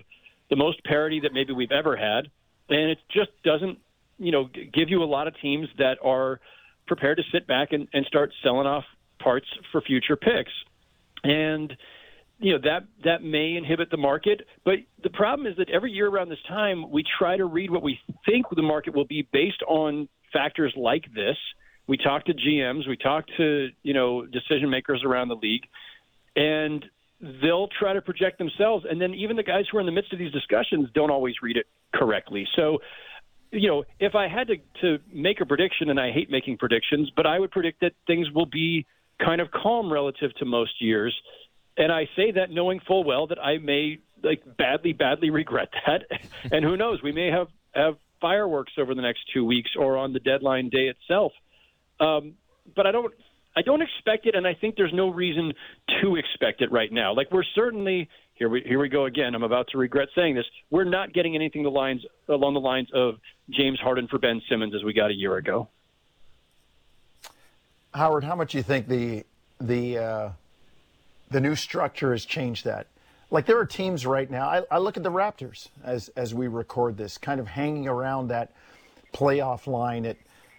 [0.49, 2.29] the most parity that maybe we've ever had,
[2.69, 3.79] and it just doesn't,
[4.19, 6.39] you know, give you a lot of teams that are
[6.87, 8.83] prepared to sit back and, and start selling off
[9.19, 10.51] parts for future picks,
[11.23, 11.75] and
[12.39, 14.41] you know that that may inhibit the market.
[14.63, 17.83] But the problem is that every year around this time, we try to read what
[17.83, 21.37] we think the market will be based on factors like this.
[21.87, 25.63] We talk to GMs, we talk to you know decision makers around the league,
[26.35, 26.85] and
[27.19, 28.85] they'll try to project themselves.
[28.89, 31.35] And then even the guys who are in the midst of these discussions don't always
[31.41, 32.47] read it correctly.
[32.55, 32.79] So,
[33.51, 37.11] you know, if I had to, to make a prediction, and I hate making predictions,
[37.15, 38.85] but I would predict that things will be
[39.23, 41.15] kind of calm relative to most years.
[41.77, 46.03] And I say that knowing full well that I may like badly, badly regret that.
[46.51, 50.13] and who knows, we may have, have fireworks over the next two weeks or on
[50.13, 51.33] the deadline day itself.
[51.99, 52.33] Um,
[52.75, 53.13] but I don't
[53.55, 55.51] I don't expect it, and I think there's no reason
[56.01, 57.15] to expect it right now.
[57.15, 59.33] Like we're certainly here we here we go again.
[59.33, 60.45] I'm about to regret saying this.
[60.69, 63.15] We're not getting anything the lines along the lines of
[63.49, 65.69] James Harden for Ben Simmons as we got a year ago.
[67.95, 69.25] Howard, how much do you think the
[69.59, 70.29] the uh,
[71.29, 72.87] the new structure has changed that?
[73.29, 74.47] Like there are teams right now.
[74.47, 78.29] I, I look at the Raptors as as we record this, kind of hanging around
[78.29, 78.53] that
[79.13, 80.17] playoff line at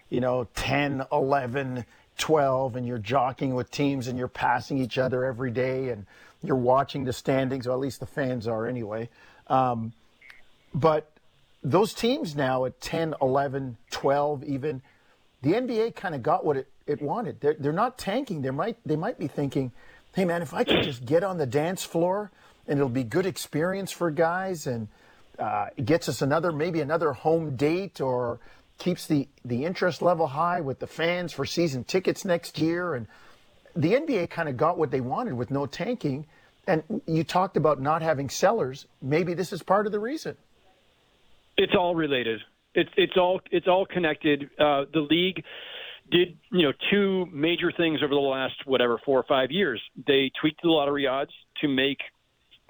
[0.09, 1.85] you know 10, 11
[2.19, 6.05] 12 and you're jockeying with teams and you're passing each other every day and
[6.43, 9.09] you're watching the standings, or at least the fans are anyway.
[9.47, 9.93] Um,
[10.73, 11.11] but
[11.63, 14.81] those teams now at 10, 11, 12 even,
[15.41, 17.41] the NBA kind of got what it, it wanted.
[17.41, 18.41] They're, they're not tanking.
[18.41, 19.71] They might, they might be thinking,
[20.15, 22.31] hey, man, if I could just get on the dance floor
[22.67, 24.87] and it'll be good experience for guys and
[25.37, 28.39] uh, it gets us another, maybe another home date or–
[28.79, 32.95] keeps the, the interest level high with the fans for season tickets next year.
[32.95, 33.05] And
[33.75, 36.25] the NBA kind of got what they wanted with no tanking.
[36.65, 38.87] And you talked about not having sellers.
[39.01, 40.37] Maybe this is part of the reason.
[41.57, 42.39] It's all related.
[42.73, 44.49] It's it's all it's all connected.
[44.57, 45.43] Uh, the league
[46.11, 49.81] did you know two major things over the last whatever four or five years.
[50.07, 51.99] They tweaked the lottery odds to make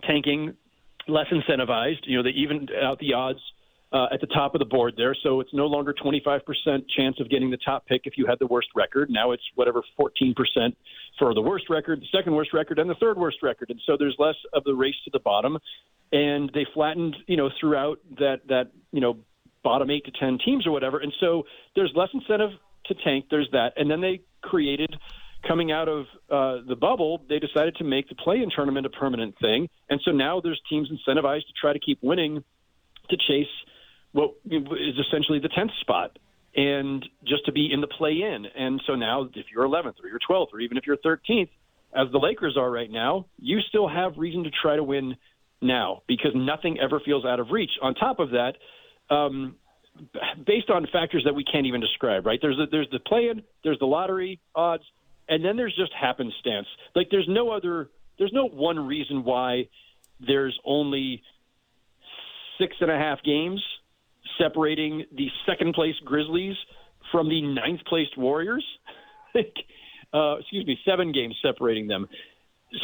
[0.07, 0.55] tanking
[1.07, 2.03] less incentivized.
[2.03, 3.39] You know, they evened out the odds
[3.91, 5.15] uh, at the top of the board there.
[5.23, 6.41] So it's no longer 25%
[6.95, 9.09] chance of getting the top pick if you had the worst record.
[9.09, 10.35] Now it's whatever 14%
[11.17, 13.69] for the worst record, the second worst record, and the third worst record.
[13.69, 15.57] And so there's less of the race to the bottom.
[16.11, 19.17] And they flattened, you know, throughout that that you know
[19.63, 20.99] bottom eight to ten teams or whatever.
[20.99, 21.43] And so
[21.75, 22.51] there's less incentive
[22.89, 23.25] to tank.
[23.31, 24.95] There's that, and then they created
[25.47, 29.35] coming out of uh, the bubble, they decided to make the play-in tournament a permanent
[29.39, 32.43] thing, and so now there's teams incentivized to try to keep winning
[33.09, 33.47] to chase
[34.11, 36.17] what is essentially the 10th spot
[36.55, 38.45] and just to be in the play in.
[38.57, 41.49] And so now, if you're 11th or you're 12th or even if you're 13th,
[41.93, 45.15] as the Lakers are right now, you still have reason to try to win
[45.61, 47.71] now because nothing ever feels out of reach.
[47.81, 48.53] On top of that,
[49.13, 49.55] um,
[50.45, 52.39] based on factors that we can't even describe, right?
[52.41, 54.83] There's a, there's the play in, there's the lottery odds,
[55.27, 56.67] and then there's just happenstance.
[56.95, 59.69] Like there's no other, there's no one reason why
[60.19, 61.21] there's only
[62.59, 63.63] six and a half games
[64.37, 66.55] separating the second place Grizzlies
[67.11, 68.65] from the ninth placed Warriors.
[69.35, 69.55] like,
[70.13, 72.07] uh, excuse me, seven games separating them.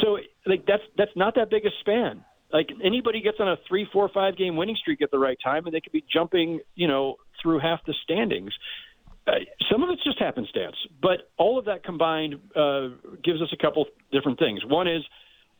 [0.02, 2.24] So like that's that's not that big a span.
[2.52, 5.66] Like anybody gets on a three, four, five game winning streak at the right time,
[5.66, 8.52] and they could be jumping, you know, through half the standings.
[9.26, 9.32] Uh,
[9.70, 12.88] some of it's just happenstance, but all of that combined uh,
[13.24, 14.60] gives us a couple different things.
[14.64, 15.02] One is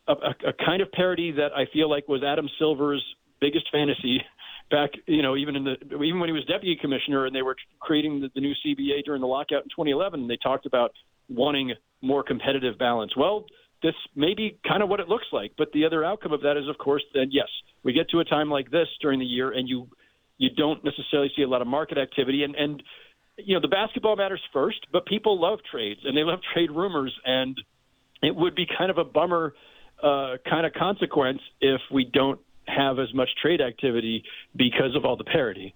[0.07, 3.03] a, a, a kind of parity that I feel like was Adam Silver's
[3.41, 4.21] biggest fantasy
[4.71, 7.55] back, you know, even in the even when he was deputy commissioner and they were
[7.79, 10.91] creating the, the new CBA during the lockout in 2011, and they talked about
[11.29, 13.15] wanting more competitive balance.
[13.17, 13.45] Well,
[13.83, 16.57] this may be kind of what it looks like, but the other outcome of that
[16.57, 17.47] is, of course, that yes,
[17.83, 19.87] we get to a time like this during the year, and you
[20.37, 22.83] you don't necessarily see a lot of market activity, and and
[23.37, 27.13] you know the basketball matters first, but people love trades and they love trade rumors,
[27.25, 27.59] and
[28.21, 29.53] it would be kind of a bummer
[30.01, 34.23] uh, kind of consequence if we don't have as much trade activity
[34.55, 35.73] because of all the parity.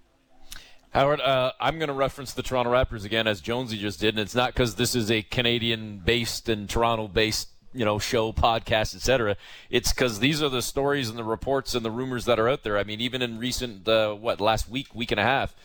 [0.91, 4.19] Howard, uh, I'm going to reference the Toronto Raptors again, as Jonesy just did, and
[4.19, 9.35] it's not because this is a Canadian-based and Toronto-based, you know, show, podcast, etc.
[9.69, 12.63] It's because these are the stories and the reports and the rumors that are out
[12.63, 12.77] there.
[12.77, 15.55] I mean, even in recent, uh, what, last week, week and a half,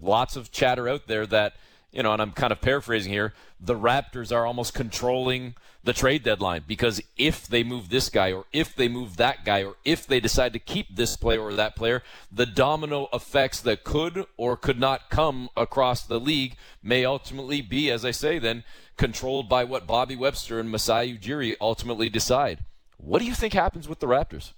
[0.00, 1.54] lots of chatter out there that–
[1.92, 6.22] you know, and I'm kind of paraphrasing here, the Raptors are almost controlling the trade
[6.22, 10.06] deadline because if they move this guy or if they move that guy or if
[10.06, 14.56] they decide to keep this player or that player, the domino effects that could or
[14.56, 18.64] could not come across the league may ultimately be, as I say, then
[18.96, 22.64] controlled by what Bobby Webster and Masai Ujiri ultimately decide.
[22.98, 24.52] What do you think happens with the Raptors?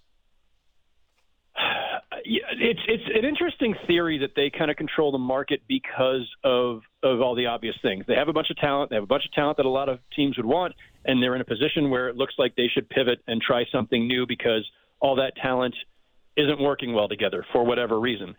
[2.33, 7.21] It's it's an interesting theory that they kind of control the market because of of
[7.21, 8.05] all the obvious things.
[8.07, 8.91] They have a bunch of talent.
[8.91, 11.35] They have a bunch of talent that a lot of teams would want, and they're
[11.35, 14.65] in a position where it looks like they should pivot and try something new because
[15.01, 15.75] all that talent
[16.37, 18.37] isn't working well together for whatever reason.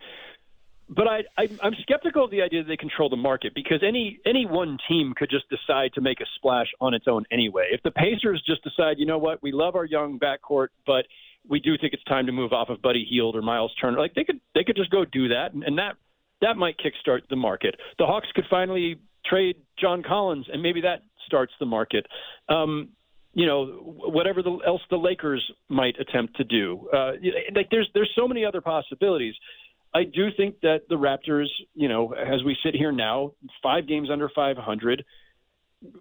[0.88, 4.18] But I, I, I'm skeptical of the idea that they control the market because any
[4.24, 7.68] any one team could just decide to make a splash on its own anyway.
[7.72, 11.04] If the Pacers just decide, you know what, we love our young backcourt, but
[11.48, 13.98] we do think it's time to move off of Buddy Hield or Miles Turner.
[13.98, 15.96] Like they could they could just go do that, and, and that
[16.40, 17.76] that might kickstart the market.
[17.98, 22.06] The Hawks could finally trade John Collins, and maybe that starts the market.
[22.48, 22.90] Um,
[23.34, 26.88] you know, whatever the, else the Lakers might attempt to do.
[26.92, 27.12] Uh,
[27.54, 29.34] like there's there's so many other possibilities.
[29.94, 34.08] I do think that the Raptors, you know, as we sit here now, five games
[34.10, 35.04] under 500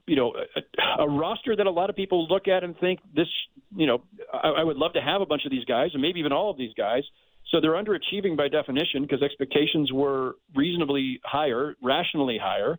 [0.06, 3.28] you know, a, a roster that a lot of people look at and think this,
[3.76, 6.20] you know, I, I would love to have a bunch of these guys, and maybe
[6.20, 7.04] even all of these guys.
[7.50, 12.78] So they're underachieving by definition because expectations were reasonably higher, rationally higher,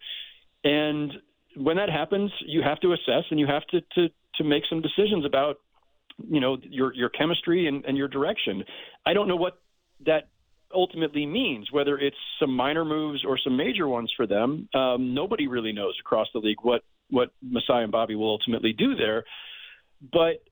[0.64, 1.12] and
[1.56, 4.80] when that happens, you have to assess and you have to to to make some
[4.80, 5.56] decisions about,
[6.26, 8.64] you know, your your chemistry and, and your direction.
[9.04, 9.60] I don't know what
[10.06, 10.28] that
[10.74, 14.68] ultimately means, whether it's some minor moves or some major ones for them.
[14.74, 16.82] Um, nobody really knows across the league what
[17.12, 19.24] what Masai and Bobby will ultimately do there,
[20.12, 20.42] but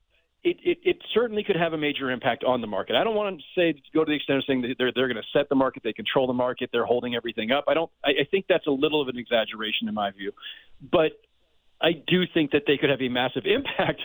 [0.42, 2.96] it, it, it certainly could have a major impact on the market.
[2.96, 5.22] I don't want to say go to the extent of saying that they're they're going
[5.22, 7.64] to set the market, they control the market, they're holding everything up.
[7.68, 7.90] I don't.
[8.04, 10.32] I, I think that's a little of an exaggeration in my view,
[10.92, 11.12] but
[11.80, 14.02] I do think that they could have a massive impact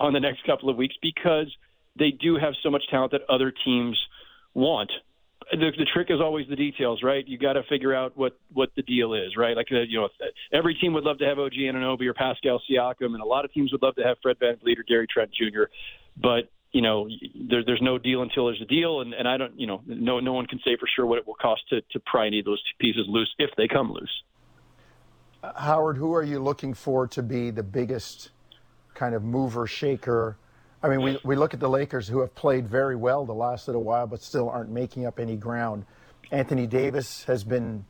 [0.00, 1.54] on the next couple of weeks because
[1.98, 4.00] they do have so much talent that other teams
[4.52, 4.90] want
[5.52, 7.26] the, the trick is always the details, right?
[7.26, 9.56] You got to figure out what what the deal is, right?
[9.56, 10.08] Like uh, you know,
[10.52, 13.52] every team would love to have OG Anunoby or Pascal Siakam, and a lot of
[13.52, 15.64] teams would love to have Fred VanVleet or Gary Trent Jr.
[16.16, 17.08] But you know,
[17.48, 20.20] there, there's no deal until there's a deal, and, and I don't, you know, no
[20.20, 22.44] no one can say for sure what it will cost to to pry any of
[22.44, 24.22] those pieces loose if they come loose.
[25.56, 28.30] Howard, who are you looking for to be the biggest
[28.94, 30.36] kind of mover shaker?
[30.84, 33.68] I mean, we, we look at the Lakers who have played very well the last
[33.68, 35.86] little while, but still aren't making up any ground.
[36.30, 37.86] Anthony Davis has been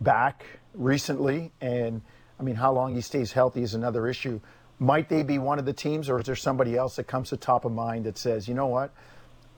[0.00, 2.00] back recently, and
[2.38, 4.40] I mean, how long he stays healthy is another issue.
[4.78, 7.36] Might they be one of the teams, or is there somebody else that comes to
[7.36, 8.94] top of mind that says, you know what,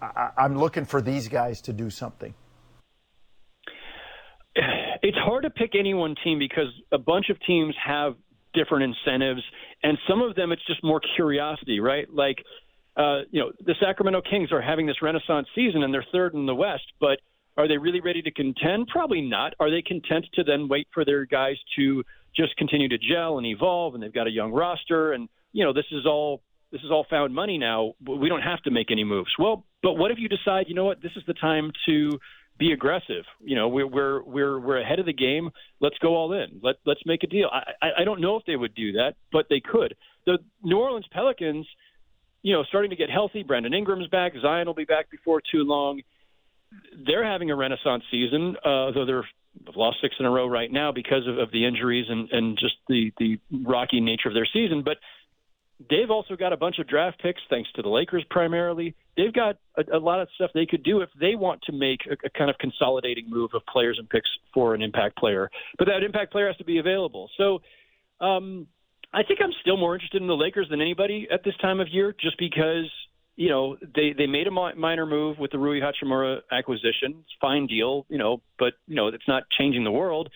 [0.01, 2.33] I, I'm looking for these guys to do something?
[5.03, 8.17] It's hard to pick any one team because a bunch of teams have
[8.53, 9.43] different incentives,
[9.83, 12.07] and some of them it's just more curiosity, right?
[12.13, 12.37] Like
[12.97, 16.47] uh, you know, the Sacramento Kings are having this renaissance season and they're third in
[16.47, 17.21] the West, but
[17.57, 18.89] are they really ready to contend?
[18.89, 19.55] Probably not.
[19.61, 23.47] Are they content to then wait for their guys to just continue to gel and
[23.47, 26.91] evolve and they've got a young roster and you know, this is all this is
[26.91, 27.95] all found money now.
[28.07, 29.31] We don't have to make any moves.
[29.39, 32.21] Well, but what if you decide, you know what, this is the time to
[32.59, 33.25] be aggressive.
[33.41, 35.51] You know, we're we're we're we're ahead of the game.
[35.81, 36.61] Let's go all in.
[36.63, 37.49] Let let's make a deal.
[37.53, 39.97] I I, I don't know if they would do that, but they could.
[40.27, 41.67] The New Orleans Pelicans
[42.43, 43.43] you know, starting to get healthy.
[43.43, 44.33] Brandon Ingram's back.
[44.41, 46.03] Zion will be back before too long.
[47.07, 49.25] They're having a renaissance season, uh, though they're
[49.67, 52.59] they've lost six in a row right now because of, of the injuries and, and
[52.59, 54.83] just the, the rocky nature of their season.
[54.85, 54.99] But
[55.89, 58.95] they've also got a bunch of draft picks, thanks to the Lakers primarily.
[59.17, 62.01] They've got a, a lot of stuff they could do if they want to make
[62.07, 65.51] a, a kind of consolidating move of players and picks for an impact player.
[65.79, 67.31] But that impact player has to be available.
[67.37, 67.61] So,
[68.21, 68.67] um,
[69.13, 71.89] I think I'm still more interested in the Lakers than anybody at this time of
[71.89, 72.91] year, just because
[73.37, 77.17] you know they they made a minor move with the Rui Hachimura acquisition.
[77.25, 80.31] It's a fine deal, you know, but you know it's not changing the world.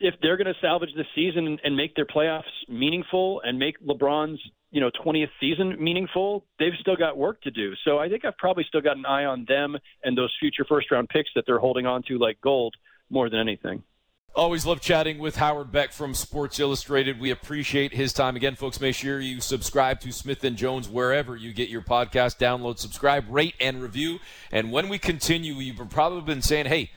[0.00, 4.40] If they're going to salvage the season and, make their playoffs meaningful and make LeBron's
[4.70, 7.74] you know 20th season meaningful, they've still got work to do.
[7.84, 10.90] So I think I've probably still got an eye on them and those future first
[10.90, 12.74] round picks that they're holding on to like gold
[13.10, 13.84] more than anything.
[14.32, 17.18] Always love chatting with Howard Beck from Sports Illustrated.
[17.18, 18.36] We appreciate his time.
[18.36, 22.38] Again, folks, make sure you subscribe to Smith and Jones wherever you get your podcast.
[22.38, 24.20] Download, subscribe, rate, and review.
[24.52, 26.92] And when we continue, you've probably been saying, hey,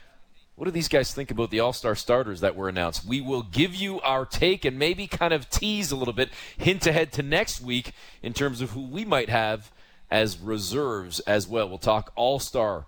[0.56, 3.04] what do these guys think about the All Star starters that were announced?
[3.04, 6.86] We will give you our take and maybe kind of tease a little bit, hint
[6.86, 9.72] ahead to next week in terms of who we might have
[10.12, 11.68] as reserves as well.
[11.68, 12.86] We'll talk All Star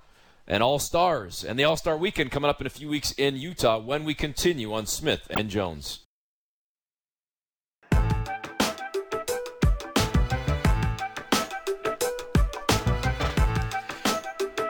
[0.47, 3.35] and All Stars and the All Star Weekend coming up in a few weeks in
[3.35, 6.01] Utah when we continue on Smith and Jones.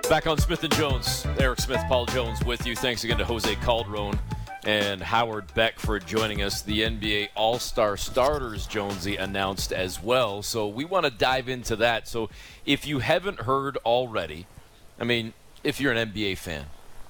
[0.09, 2.76] Back on Smith and Jones, Eric Smith, Paul Jones with you.
[2.76, 4.17] Thanks again to Jose Calderon
[4.63, 6.61] and Howard Beck for joining us.
[6.61, 10.41] The NBA All Star starters, Jonesy, announced as well.
[10.41, 12.07] So we want to dive into that.
[12.07, 12.30] So
[12.65, 14.45] if you haven't heard already,
[14.99, 15.34] I mean,
[15.66, 16.66] if you're an NBA fan,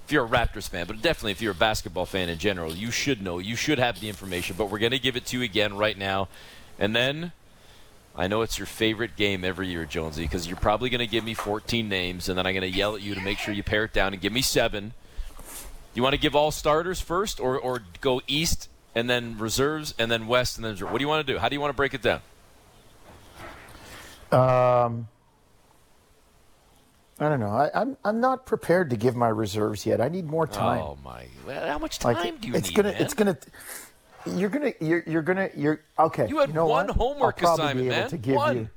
[0.06, 2.92] if you're a Raptors fan, but definitely if you're a basketball fan in general, you
[2.92, 3.40] should know.
[3.40, 4.56] You should have the information.
[4.58, 6.28] But we're going to give it to you again right now,
[6.80, 7.32] and then
[8.16, 11.24] I know it's your favorite game every year, Jonesy, because you're probably going to give
[11.24, 13.64] me 14 names, and then I'm going to yell at you to make sure you
[13.64, 14.94] pare it down and give me seven.
[15.94, 20.10] You want to give all starters first, or, or go east and then reserves and
[20.10, 21.38] then west and then what do you want to do?
[21.38, 22.22] How do you want to break it down?
[24.32, 25.08] Um,
[27.20, 27.48] I don't know.
[27.48, 30.02] I, am I'm, I'm not prepared to give my reserves yet.
[30.02, 30.82] I need more time.
[30.82, 31.28] Oh my!
[31.48, 32.76] Well, how much time like, do you it's need?
[32.76, 33.02] Gonna, man?
[33.02, 33.38] It's gonna.
[34.26, 34.74] You're gonna.
[34.82, 35.50] You're, you're gonna.
[35.56, 36.28] You're okay.
[36.28, 36.98] You had know one what?
[36.98, 38.10] homework I'll probably assignment, be able man.
[38.10, 38.70] To give one.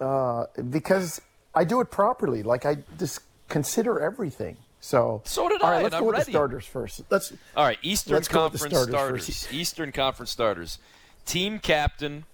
[0.00, 1.22] You, uh, because
[1.54, 2.42] I do it properly.
[2.42, 4.58] Like I just consider everything.
[4.80, 5.22] So.
[5.24, 6.24] So did all I, let's go I'm with ready.
[6.26, 7.02] the starters first.
[7.08, 7.32] Let's.
[7.56, 9.52] All right, Eastern Let's go with the Conference starters starters.
[9.52, 10.78] Eastern Conference starters.
[11.24, 12.24] Team captain,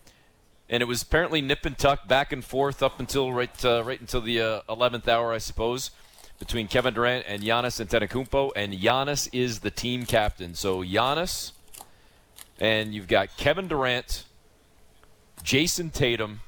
[0.69, 4.01] and it was apparently nip and tuck back and forth up until right uh, right
[4.01, 5.91] until the uh, eleventh hour, I suppose,
[6.39, 10.55] between Kevin Durant and Giannis Antetokounmpo, and Giannis is the team captain.
[10.55, 11.53] So Giannis,
[12.61, 14.25] and you've got Kevin Durant,
[15.43, 16.41] Jayson Tatum,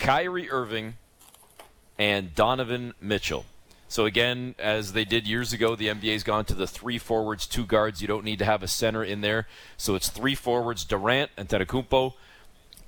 [0.00, 0.94] Kyrie Irving,
[1.98, 3.46] and Donovan Mitchell.
[3.88, 7.64] So again, as they did years ago, the NBA's gone to the three forwards, two
[7.64, 8.02] guards.
[8.02, 9.46] You don't need to have a center in there.
[9.76, 12.14] So it's three forwards: Durant and Antetokounmpo,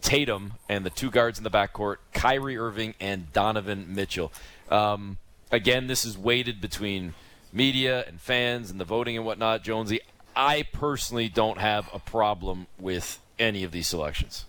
[0.00, 4.32] Tatum, and the two guards in the backcourt: Kyrie Irving and Donovan Mitchell.
[4.70, 5.18] Um,
[5.50, 7.14] again, this is weighted between
[7.52, 9.62] media and fans and the voting and whatnot.
[9.62, 10.00] Jonesy,
[10.36, 14.44] I personally don't have a problem with any of these selections.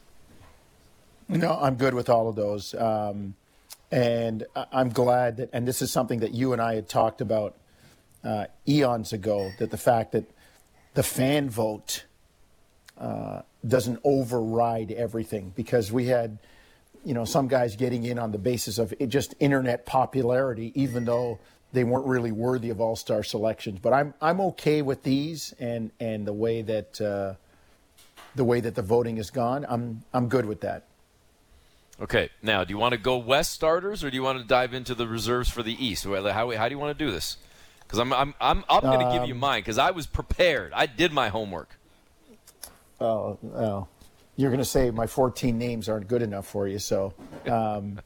[1.28, 2.74] No, I'm good with all of those.
[2.74, 3.36] Um,
[3.91, 7.56] and I'm glad that, and this is something that you and I had talked about
[8.24, 10.26] uh, eons ago, that the fact that
[10.93, 12.06] the fan vote
[13.00, 16.38] uh, doesn't override everything because we had,
[17.06, 21.06] you know, some guys getting in on the basis of it, just internet popularity, even
[21.06, 21.39] though
[21.72, 23.80] they weren't really worthy of all-star selections.
[23.82, 27.34] But I'm I'm okay with these and and the way that uh,
[28.36, 29.66] the way that the voting has gone.
[29.70, 30.86] I'm I'm good with that.
[32.02, 34.74] Okay, now do you want to go West starters or do you want to dive
[34.74, 36.06] into the reserves for the East?
[36.06, 37.38] How, how do you want to do this?
[37.82, 40.72] Because I'm I'm I'm, I'm going to give you mine because I was prepared.
[40.74, 41.78] I did my homework.
[43.02, 43.88] Oh, oh.
[44.36, 47.14] You're going to say my 14 names aren't good enough for you, so
[47.45, 48.00] um,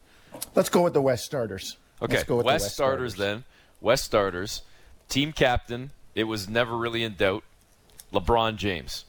[0.55, 1.77] let's go with the West starters.
[2.01, 3.43] Okay, Let's go with West, the West starters, then.
[3.81, 4.63] West starters.
[5.09, 5.91] Team captain.
[6.15, 7.43] It was never really in doubt.
[8.13, 9.05] LeBron James,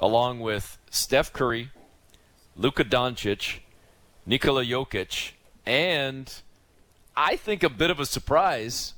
[0.00, 1.70] along with Steph Curry,
[2.56, 3.58] Luka Doncic,
[4.24, 5.32] Nikola Jokic,
[5.66, 6.32] and
[7.14, 8.94] I think a bit of a surprise,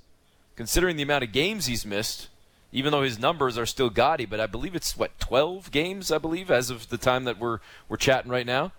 [0.55, 2.29] considering the amount of games he's missed.
[2.73, 6.13] Even though his numbers are still gaudy, but I believe it's what 12 games.
[6.13, 7.59] I believe as of the time that we're
[7.89, 8.73] we're chatting right now.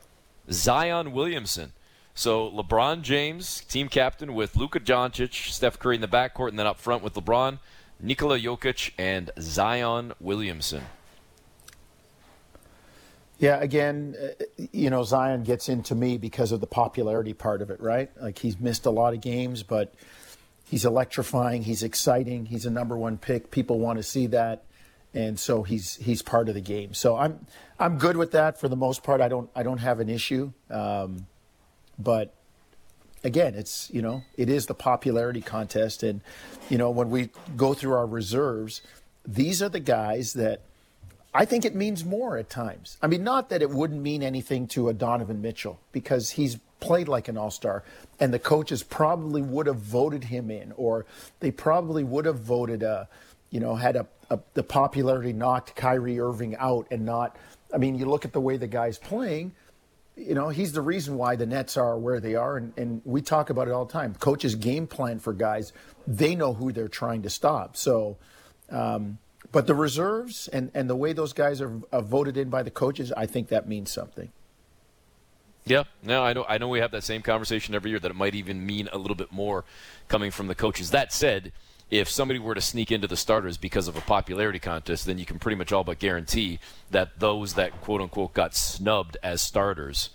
[0.50, 1.74] Zion Williamson.
[2.14, 6.68] So LeBron James, team captain with Luka Doncic, Steph Curry in the backcourt, and then
[6.68, 7.60] up front with LeBron,
[8.00, 10.84] Nikola Jokic, and Zion Williamson.
[13.40, 17.72] Yeah, again, uh, you know, Zion gets into me because of the popularity part of
[17.72, 18.12] it, right?
[18.22, 19.96] Like he's missed a lot of games, but
[20.72, 23.52] he's electrifying, he's exciting, he's a number one pick.
[23.52, 24.64] People want to see that,
[25.14, 26.94] and so he's he's part of the game.
[26.94, 27.46] So I'm
[27.78, 29.20] I'm good with that for the most part.
[29.20, 31.28] I don't I don't have an issue, um,
[32.00, 32.34] but
[33.22, 36.22] again, it's you know it is the popularity contest, and
[36.70, 38.82] you know when we go through our reserves,
[39.28, 40.62] these are the guys that
[41.34, 42.98] I think it means more at times.
[43.02, 47.08] I mean, not that it wouldn't mean anything to a Donovan Mitchell because he's played
[47.08, 47.84] like an all star,
[48.20, 51.06] and the coaches probably would have voted him in, or
[51.40, 53.06] they probably would have voted, uh,
[53.50, 57.38] you know, had a, a the popularity knocked Kyrie Irving out and not.
[57.74, 59.54] I mean, you look at the way the guy's playing.
[60.18, 63.22] You know, he's the reason why the Nets are where they are, and, and we
[63.22, 64.14] talk about it all the time.
[64.16, 65.72] Coaches game plan for guys;
[66.06, 67.78] they know who they're trying to stop.
[67.78, 68.18] So.
[68.70, 69.20] Um,
[69.52, 72.72] but the reserves and, and the way those guys are, are voted in by the
[72.72, 74.32] coaches, I think that means something.
[75.66, 76.46] Yeah, no, I know.
[76.48, 78.00] I know we have that same conversation every year.
[78.00, 79.64] That it might even mean a little bit more
[80.08, 80.92] coming from the coaches.
[80.92, 81.52] That said,
[81.92, 85.26] if somebody were to sneak into the starters because of a popularity contest, then you
[85.26, 86.60] can pretty much all but guarantee
[86.90, 90.10] that those that quote unquote got snubbed as starters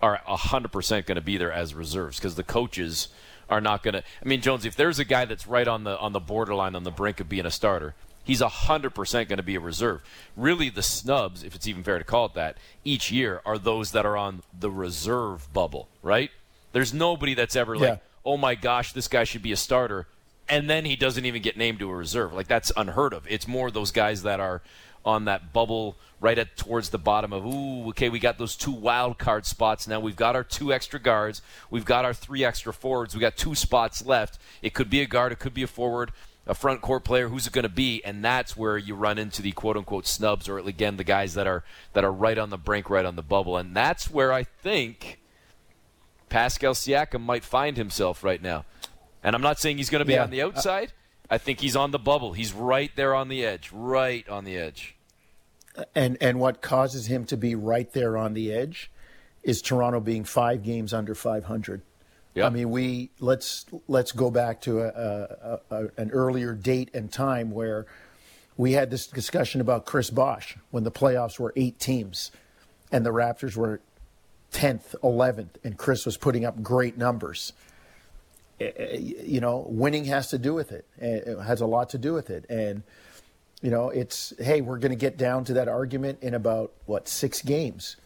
[0.00, 3.08] are 100% going to be there as reserves because the coaches
[3.48, 4.00] are not going to.
[4.00, 6.84] I mean, Jones, if there's a guy that's right on the on the borderline on
[6.84, 7.94] the brink of being a starter,
[8.24, 10.02] he's 100% going to be a reserve.
[10.36, 13.92] Really, the snubs, if it's even fair to call it that, each year are those
[13.92, 16.30] that are on the reserve bubble, right?
[16.72, 17.96] There's nobody that's ever like, Yeah.
[18.24, 20.06] oh my gosh, this guy should be a starter
[20.48, 22.32] and then he doesn't even get named to a reserve.
[22.32, 23.24] Like that's unheard of.
[23.28, 24.60] It's more those guys that are
[25.04, 28.70] on that bubble right at towards the bottom of ooh okay we got those two
[28.70, 32.72] wild card spots now we've got our two extra guards we've got our three extra
[32.72, 35.66] forwards we got two spots left it could be a guard it could be a
[35.66, 36.12] forward
[36.46, 38.02] a front court player who's it going to be?
[38.04, 41.46] And that's where you run into the quote unquote snubs or again the guys that
[41.46, 43.56] are that are right on the brink right on the bubble.
[43.56, 45.20] And that's where I think
[46.28, 48.64] Pascal Siakam might find himself right now.
[49.22, 50.24] And I'm not saying he's going to be Yeah.
[50.24, 50.92] on the uh, outside.
[51.30, 52.32] I think he's on the bubble.
[52.32, 54.96] He's right there on the edge right on the edge.
[55.94, 58.90] And and what causes him to be right there on the edge
[59.42, 61.82] is Toronto being five games under 500.
[62.34, 62.46] Yep.
[62.46, 67.12] I mean, we let's let's go back to a, a, a, an earlier date and
[67.12, 67.86] time where
[68.56, 72.30] we had this discussion about Chris Bosh when the playoffs were eight teams,
[72.90, 73.80] and the Raptors were
[74.50, 77.52] tenth, eleventh, and Chris was putting up great numbers.
[78.60, 80.86] Eh, eh, You know, winning has to do with it.
[81.00, 82.82] Eh, It has a lot to do with it, and
[83.60, 87.08] you know, it's hey, we're going to get down to that argument in about what
[87.08, 87.96] six games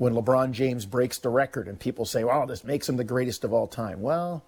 [0.00, 3.44] when LeBron James breaks the record, and people say, "Wow, this makes him the greatest
[3.44, 4.42] of all time." Well,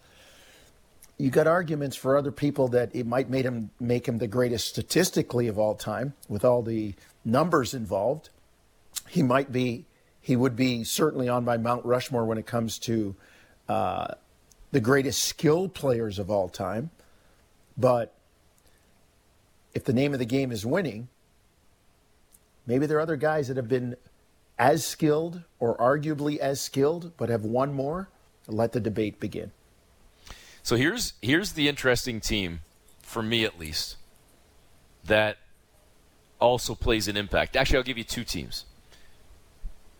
[1.18, 4.66] you got arguments for other people that it might make him make him the greatest
[4.66, 8.30] statistically of all time with all the numbers involved.
[9.10, 9.84] He might be,
[10.22, 13.14] he would be certainly on my Mount Rushmore when it comes to
[13.68, 14.14] uh,
[14.70, 16.88] the greatest skill players of all time,
[17.76, 18.14] but
[19.74, 21.08] if the name of the game is winning,
[22.66, 23.96] maybe there are other guys that have been
[24.62, 28.08] as skilled or arguably as skilled but have won more.
[28.46, 29.50] Let the debate begin.
[30.62, 32.60] So here's here's the interesting team,
[33.00, 33.96] for me at least,
[35.04, 35.38] that
[36.40, 37.56] also plays an impact.
[37.56, 38.64] Actually, I'll give you two teams.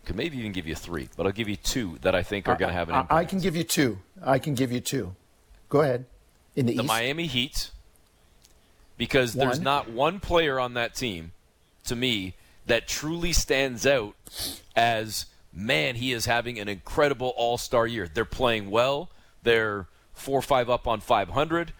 [0.05, 2.55] Could maybe even give you three, but I'll give you two that I think are
[2.55, 3.11] going to have an impact.
[3.11, 3.99] I can give you two.
[4.21, 5.15] I can give you two.
[5.69, 6.05] Go ahead.
[6.55, 7.71] In the, the East, Miami Heat,
[8.97, 11.31] because there's not one player on that team,
[11.85, 12.35] to me,
[12.65, 14.15] that truly stands out
[14.75, 15.95] as man.
[15.95, 18.09] He is having an incredible All Star year.
[18.11, 19.09] They're playing well.
[19.43, 21.73] They're four or five up on 500.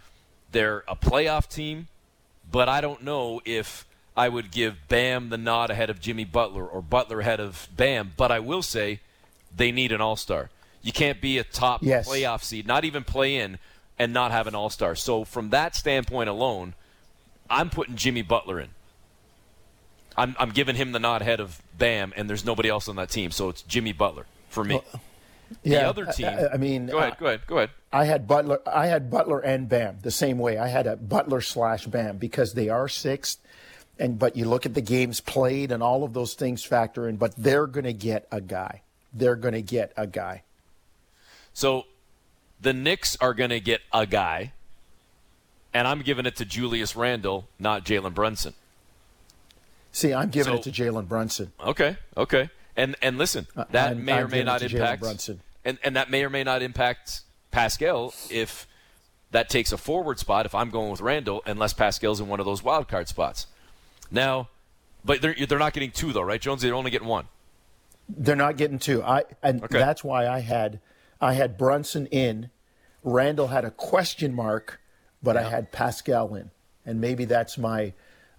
[0.51, 1.87] They're a playoff team,
[2.51, 6.65] but I don't know if I would give Bam the nod ahead of Jimmy Butler
[6.67, 8.13] or Butler ahead of Bam.
[8.15, 8.99] But I will say
[9.55, 10.49] they need an All Star.
[10.81, 12.07] You can't be a top Yes.
[12.09, 13.57] playoff seed, not even play in,
[13.97, 14.95] and not have an All Star.
[14.95, 16.73] So from that standpoint alone,
[17.49, 18.69] I'm putting Jimmy Butler in.
[20.17, 23.09] I'm, I'm giving him the nod ahead of Bam, and there's nobody else on that
[23.09, 24.81] team, so it's Jimmy Butler for me.
[25.63, 27.69] yeah, other team- I, I mean, go ahead, go ahead, go ahead.
[27.91, 28.59] I had Butler.
[28.67, 30.57] I had Butler and Bam the same way.
[30.57, 33.39] I had a Butler slash Bam because they are sixth,
[33.99, 37.17] and but you look at the games played and all of those things factor in.
[37.17, 38.81] But they're going to get a guy.
[39.13, 40.41] They're going to get a guy.
[41.53, 41.83] So
[42.59, 44.53] the Knicks are going to get a guy,
[45.71, 48.55] and I'm giving it to Julius Randle, not Jalen Brunson.
[49.93, 51.53] See, I'm giving So- it to Jalen Brunson.
[51.61, 52.49] Okay, okay.
[52.75, 55.39] And and listen, uh, that I'm- may I'm or may not impact Brunson.
[55.63, 57.21] and and that may or may not impact
[57.51, 58.67] Pascal if
[59.31, 62.45] that takes a forward spot if I'm going with Randle unless Pascal's in one of
[62.47, 63.45] those wild card spots.
[64.11, 64.49] Now,
[65.05, 66.63] but they're they're not getting two though, right, Jones?
[66.63, 67.27] They're only getting one.
[68.09, 69.03] They're not getting two.
[69.03, 69.77] I and Okay.
[69.77, 70.79] that's why I had
[71.21, 72.49] I had Brunson in.
[73.03, 74.79] Randle had a question mark,
[75.21, 76.49] but I had Pascal in,
[76.85, 77.93] and maybe that's my.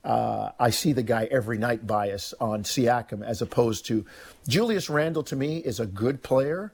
[0.04, 4.04] Uh, I see the guy every night bias on Siakam as opposed to
[4.46, 5.22] Julius Randle.
[5.24, 6.72] To me, is a good player.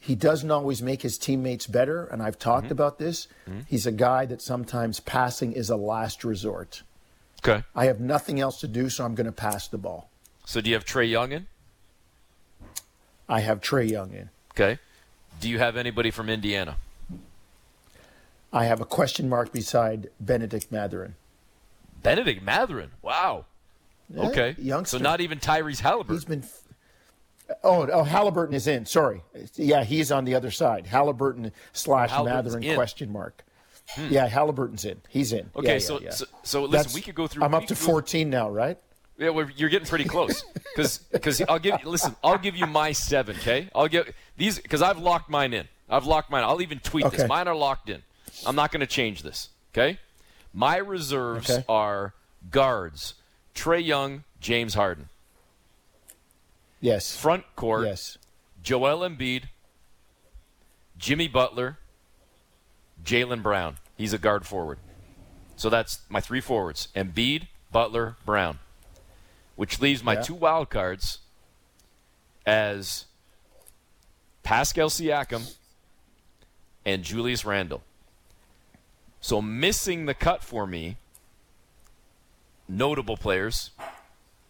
[0.00, 2.72] He doesn't always make his teammates better, and I've talked Mm-hmm.
[2.72, 3.28] about this.
[3.66, 6.82] He's a guy that sometimes passing is a last resort.
[7.44, 7.64] Okay.
[7.74, 10.08] I have nothing else to do, so I'm going to pass the ball.
[10.46, 11.46] So do you have Trae Young in?
[13.28, 14.30] I have Trae Young in.
[14.52, 14.78] Okay.
[15.40, 16.76] Do you have anybody from Indiana?
[18.52, 21.14] I have a question mark beside Bennedict Mathurin.
[22.08, 22.90] Bennedict Mathurin.
[23.02, 23.44] Wow.
[24.10, 24.54] Yeah, Okay.
[24.58, 24.96] youngster.
[24.98, 26.16] So not even Tyrese Halliburton.
[26.16, 26.44] He's been.
[27.64, 28.84] Oh, oh, Halliburton is in.
[28.84, 29.22] Sorry,
[29.54, 30.86] yeah, he's on the other side.
[30.86, 32.74] Halliburton slash Mathurin in.
[32.74, 33.42] question mark.
[33.90, 34.08] Hmm.
[34.10, 35.00] Yeah, Halliburton's in.
[35.08, 35.48] He's in.
[35.56, 36.10] Okay, Yeah, so, yeah.
[36.10, 37.44] so so listen, That's- we could go through.
[37.44, 38.76] I'm up to could go- 14 now, right?
[39.16, 40.44] Yeah, well, you're getting pretty close.
[40.76, 42.14] Because I'll give you listen.
[42.22, 43.34] I'll give you my seven.
[43.36, 45.66] Okay, I'll give these because I've locked mine in.
[45.90, 46.44] I've locked mine.
[46.44, 47.16] I'll even tweet Okay.
[47.16, 47.28] this.
[47.28, 48.02] Mine are locked in.
[48.46, 49.48] I'm not going to change this.
[49.74, 49.98] Okay.
[50.52, 51.64] My reserves Okay.
[51.68, 52.14] are
[52.50, 53.14] guards:
[53.54, 55.08] Trae Young, James Harden.
[56.80, 57.16] Yes.
[57.16, 58.18] Front court: Yes.
[58.62, 59.44] Joel Embiid,
[60.96, 61.78] Jimmy Butler,
[63.04, 63.78] Jaylen Brown.
[63.96, 64.78] He's a guard forward.
[65.56, 68.58] So that's my three forwards: Embiid, Butler, Brown.
[69.56, 70.22] Which leaves my Yeah.
[70.22, 71.18] two wild cards
[72.46, 73.06] as
[74.44, 75.56] Pascal Siakam
[76.84, 77.82] and Julius Randle.
[79.20, 80.96] So missing the cut for me,
[82.68, 83.70] notable players,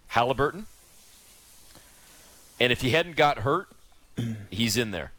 [0.09, 0.67] Halliburton.
[2.61, 3.69] And if he hadn't got hurt,
[4.51, 5.13] he's in there.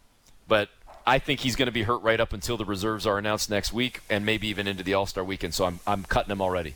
[0.47, 0.69] But
[1.05, 3.73] I think he's going to be hurt right up until the reserves are announced next
[3.73, 5.53] week and maybe even into the All Star weekend.
[5.53, 6.75] So I'm, I'm cutting him already.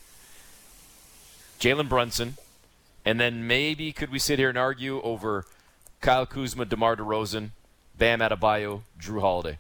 [1.60, 2.38] Jalen Brunson.
[3.06, 5.46] And then maybe could we sit here and argue over
[6.00, 7.50] Kyle Kuzma, DeMar DeRozan,
[7.98, 9.60] Bam Adebayo, Jrue Holiday?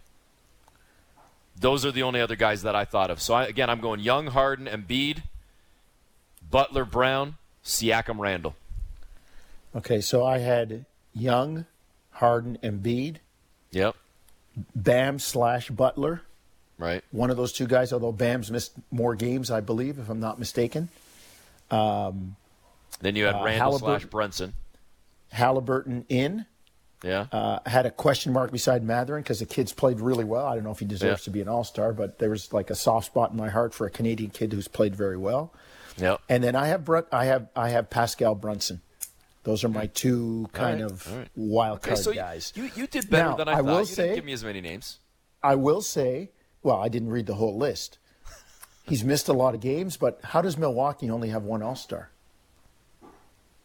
[1.55, 3.21] Those are the only other guys that I thought of.
[3.21, 5.23] So I, again, I'm going Young, Harden, Embiid,
[6.49, 8.55] Butler, Brown, Siakam, Randle.
[9.75, 11.65] Okay, so I had Young,
[12.11, 13.17] Harden, Embiid,
[13.71, 13.95] Yep.
[14.75, 16.21] Bam slash Butler.
[16.77, 17.03] Right.
[17.11, 20.37] One of those two guys, although Bam's missed more games, I believe, if I'm not
[20.37, 20.89] mistaken.
[21.69, 22.35] Then
[23.15, 24.53] you had Uh, Randle slash Brunson.
[25.31, 26.45] Halliburton in.
[27.03, 27.25] Yeah.
[27.31, 30.45] Uh, had a question mark beside Mathurin because the kid's played really well.
[30.45, 31.25] I don't know if he deserves Yeah.
[31.25, 33.73] to be an All Star, but there was like a soft spot in my heart
[33.73, 35.53] for a Canadian kid who's played very well.
[35.97, 36.21] yep.
[36.29, 38.81] And then I have Brun- I have I have Pascal Brunson.
[39.43, 41.27] Those are my two kind right, of right.
[41.35, 42.53] wild Okay, card so guys.
[42.55, 43.65] you, you did better Now, than I, I thought.
[43.65, 44.99] will you say- didn't give me as many names.
[45.43, 46.31] I will say,
[46.61, 47.97] well, I didn't read the whole list.
[48.85, 52.09] He's missed a lot of games, but how does Milwaukee only have one All Star?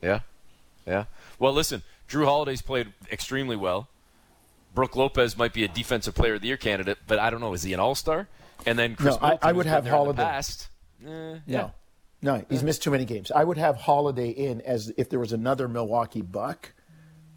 [0.03, 0.21] Yeah.
[0.87, 1.05] Yeah.
[1.39, 3.89] Well, listen, Jrue Holiday's played extremely well.
[4.75, 7.53] Brook Lopez might be a defensive player of the year candidate, but I don't know.
[7.53, 8.29] Is he an all star?
[8.67, 10.23] And then Chris No, I- Middleton, I would have Holiday.
[10.23, 10.69] past.
[11.07, 11.09] Eh,
[11.47, 11.59] yeah.
[11.59, 11.73] No,
[12.23, 13.31] no, he's missed too many games.
[13.31, 16.73] I would have Holiday in as if there was another Milwaukee Buck.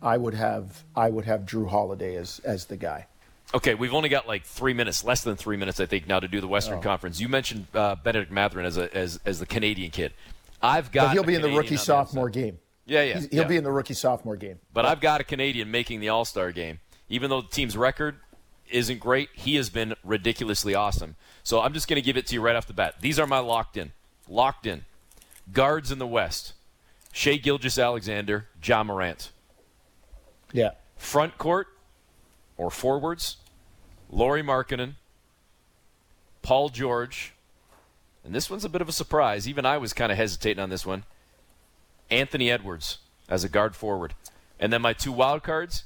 [0.02, 3.06] I would have I would have Jrue Holiday as as the guy.
[3.54, 6.28] Okay, we've only got like three minutes, less than three minutes, I think, now to
[6.28, 6.82] do the Western Oh.
[6.82, 7.20] Conference.
[7.20, 10.14] You mentioned uh, Bennedict Mathurin as a as as the Canadian kid.
[10.62, 11.08] I've got.
[11.08, 12.58] But he'll be in the Canadian rookie sophomore game.
[12.92, 13.48] Yeah, yeah, He's- he'll yeah.
[13.48, 14.60] be in the rookie sophomore game.
[14.74, 16.82] But I've got a Canadian making the All Star game.
[17.08, 18.18] Even though the team's record
[18.70, 21.16] isn't great, he has been ridiculously awesome.
[21.42, 22.96] So I'm just going to give it to you right off the bat.
[23.00, 23.94] These are my locked in.
[24.28, 24.84] Locked in.
[25.54, 26.54] Guards in the West
[27.14, 29.32] Shea Gilgis Alexander, Ja Morant.
[30.52, 31.68] Yeah, Front court
[32.58, 33.38] or forwards,
[34.10, 34.96] Lauri Markkanen,
[36.42, 37.34] Paul George,
[38.26, 39.48] and this one's a bit of a surprise.
[39.48, 41.06] Even I was kind of hesitating on this one.
[42.12, 43.00] Anthony Edwards
[43.30, 44.14] as a guard forward.
[44.60, 45.86] And then my two wild cards,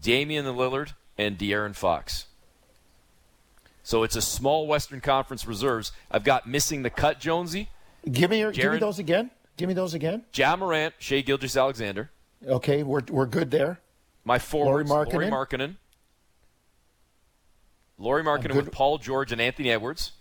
[0.00, 2.26] Damian Lillard and De'Aaron Fox.
[3.82, 5.90] So it's a small Western Conference reserves.
[6.10, 7.68] I've got missing the cut Jonesy,
[8.10, 9.30] give me your, give me those again.
[9.56, 10.24] Give me those again.
[10.34, 12.10] Ja Morant, Shai Gilgeous-Alexander.
[12.46, 13.80] Okay, we're we're good there.
[14.24, 15.30] My forwards, Lauri Markkanen?
[15.30, 15.76] Markkanen.
[17.98, 20.12] Lauri Markkanen with Paul George and Anthony Edwards.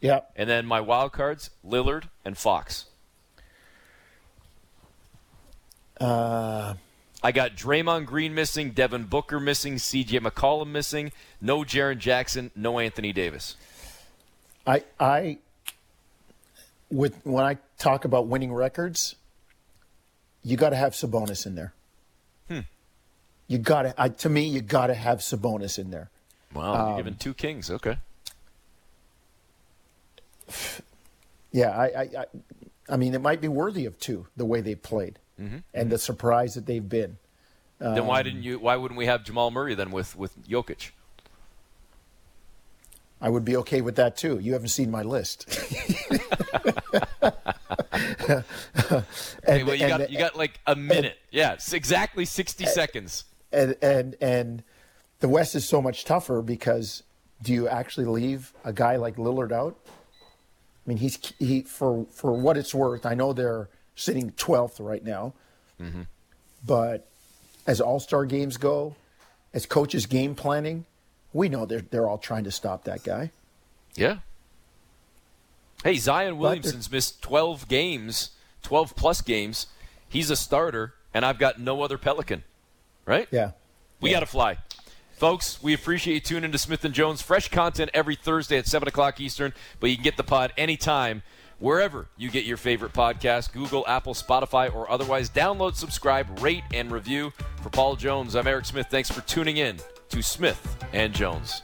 [0.00, 2.86] Yeah, And then my wild cards, Lillard and Fox.
[6.00, 6.74] Uh,
[7.22, 12.78] I got Draymond Green missing, Devin Booker missing, CJ McCollum missing, no Jaren Jackson, no
[12.78, 13.56] Anthony Davis.
[14.66, 15.38] I I
[16.90, 19.16] with when I talk about winning records,
[20.42, 21.72] you got to have Sabonis in there.
[22.48, 22.60] Hmm.
[23.48, 24.08] You got to.
[24.08, 26.10] To me, you got to have Sabonis in there.
[26.54, 27.70] Wow, you're giving two kings.
[27.70, 27.98] Okay.
[31.50, 32.24] Yeah, I, I, I,
[32.90, 35.58] I mean, it might be worthy of two the way they played Mm-hmm.
[35.72, 37.16] and the surprise that they've been.
[37.78, 38.58] then Um, why didn't you?
[38.58, 40.90] Why wouldn't we have Jamal Murray then with with Jokic?
[43.20, 44.38] I would be okay with that too.
[44.38, 45.46] You haven't seen my list.
[49.48, 51.18] Okay, well, you and- got you got like a minute.
[51.30, 53.24] yeah, it's exactly sixty seconds.
[53.52, 54.62] and and and
[55.20, 57.02] the West is so much tougher because
[57.42, 59.76] do you actually leave a guy like Lillard out?
[59.86, 63.04] I mean, he's he for for what it's worth.
[63.06, 63.68] I know they're
[63.98, 65.34] sitting twelfth right now,
[65.80, 66.02] mm-hmm.
[66.64, 67.06] but
[67.66, 68.94] as All Star games go,
[69.52, 70.86] as coaches game planning,
[71.32, 73.30] we know they're they're all trying to stop that guy.
[73.94, 74.18] Yeah.
[75.84, 78.30] Hey, Zion they're- Williamson's missed 12 games,
[78.62, 79.66] 12 plus games.
[80.08, 82.42] He's a starter, and I've got no other Pelican.
[83.06, 83.26] Right?
[83.30, 83.52] Yeah,
[84.00, 84.58] We got to fly.
[85.16, 87.22] Folks, we appreciate you tuning into Smith and Jones.
[87.22, 91.22] Fresh content every Thursday at 7 o'clock Eastern, but you can get the pod anytime,
[91.58, 95.30] wherever you get your favorite podcast Google, Apple, Spotify, or otherwise.
[95.30, 97.32] Download, subscribe, rate, and review.
[97.62, 98.86] For Paul Jones, I'm Eric Smith.
[98.90, 99.78] Thanks for tuning in
[100.10, 101.62] to Smith and Jones.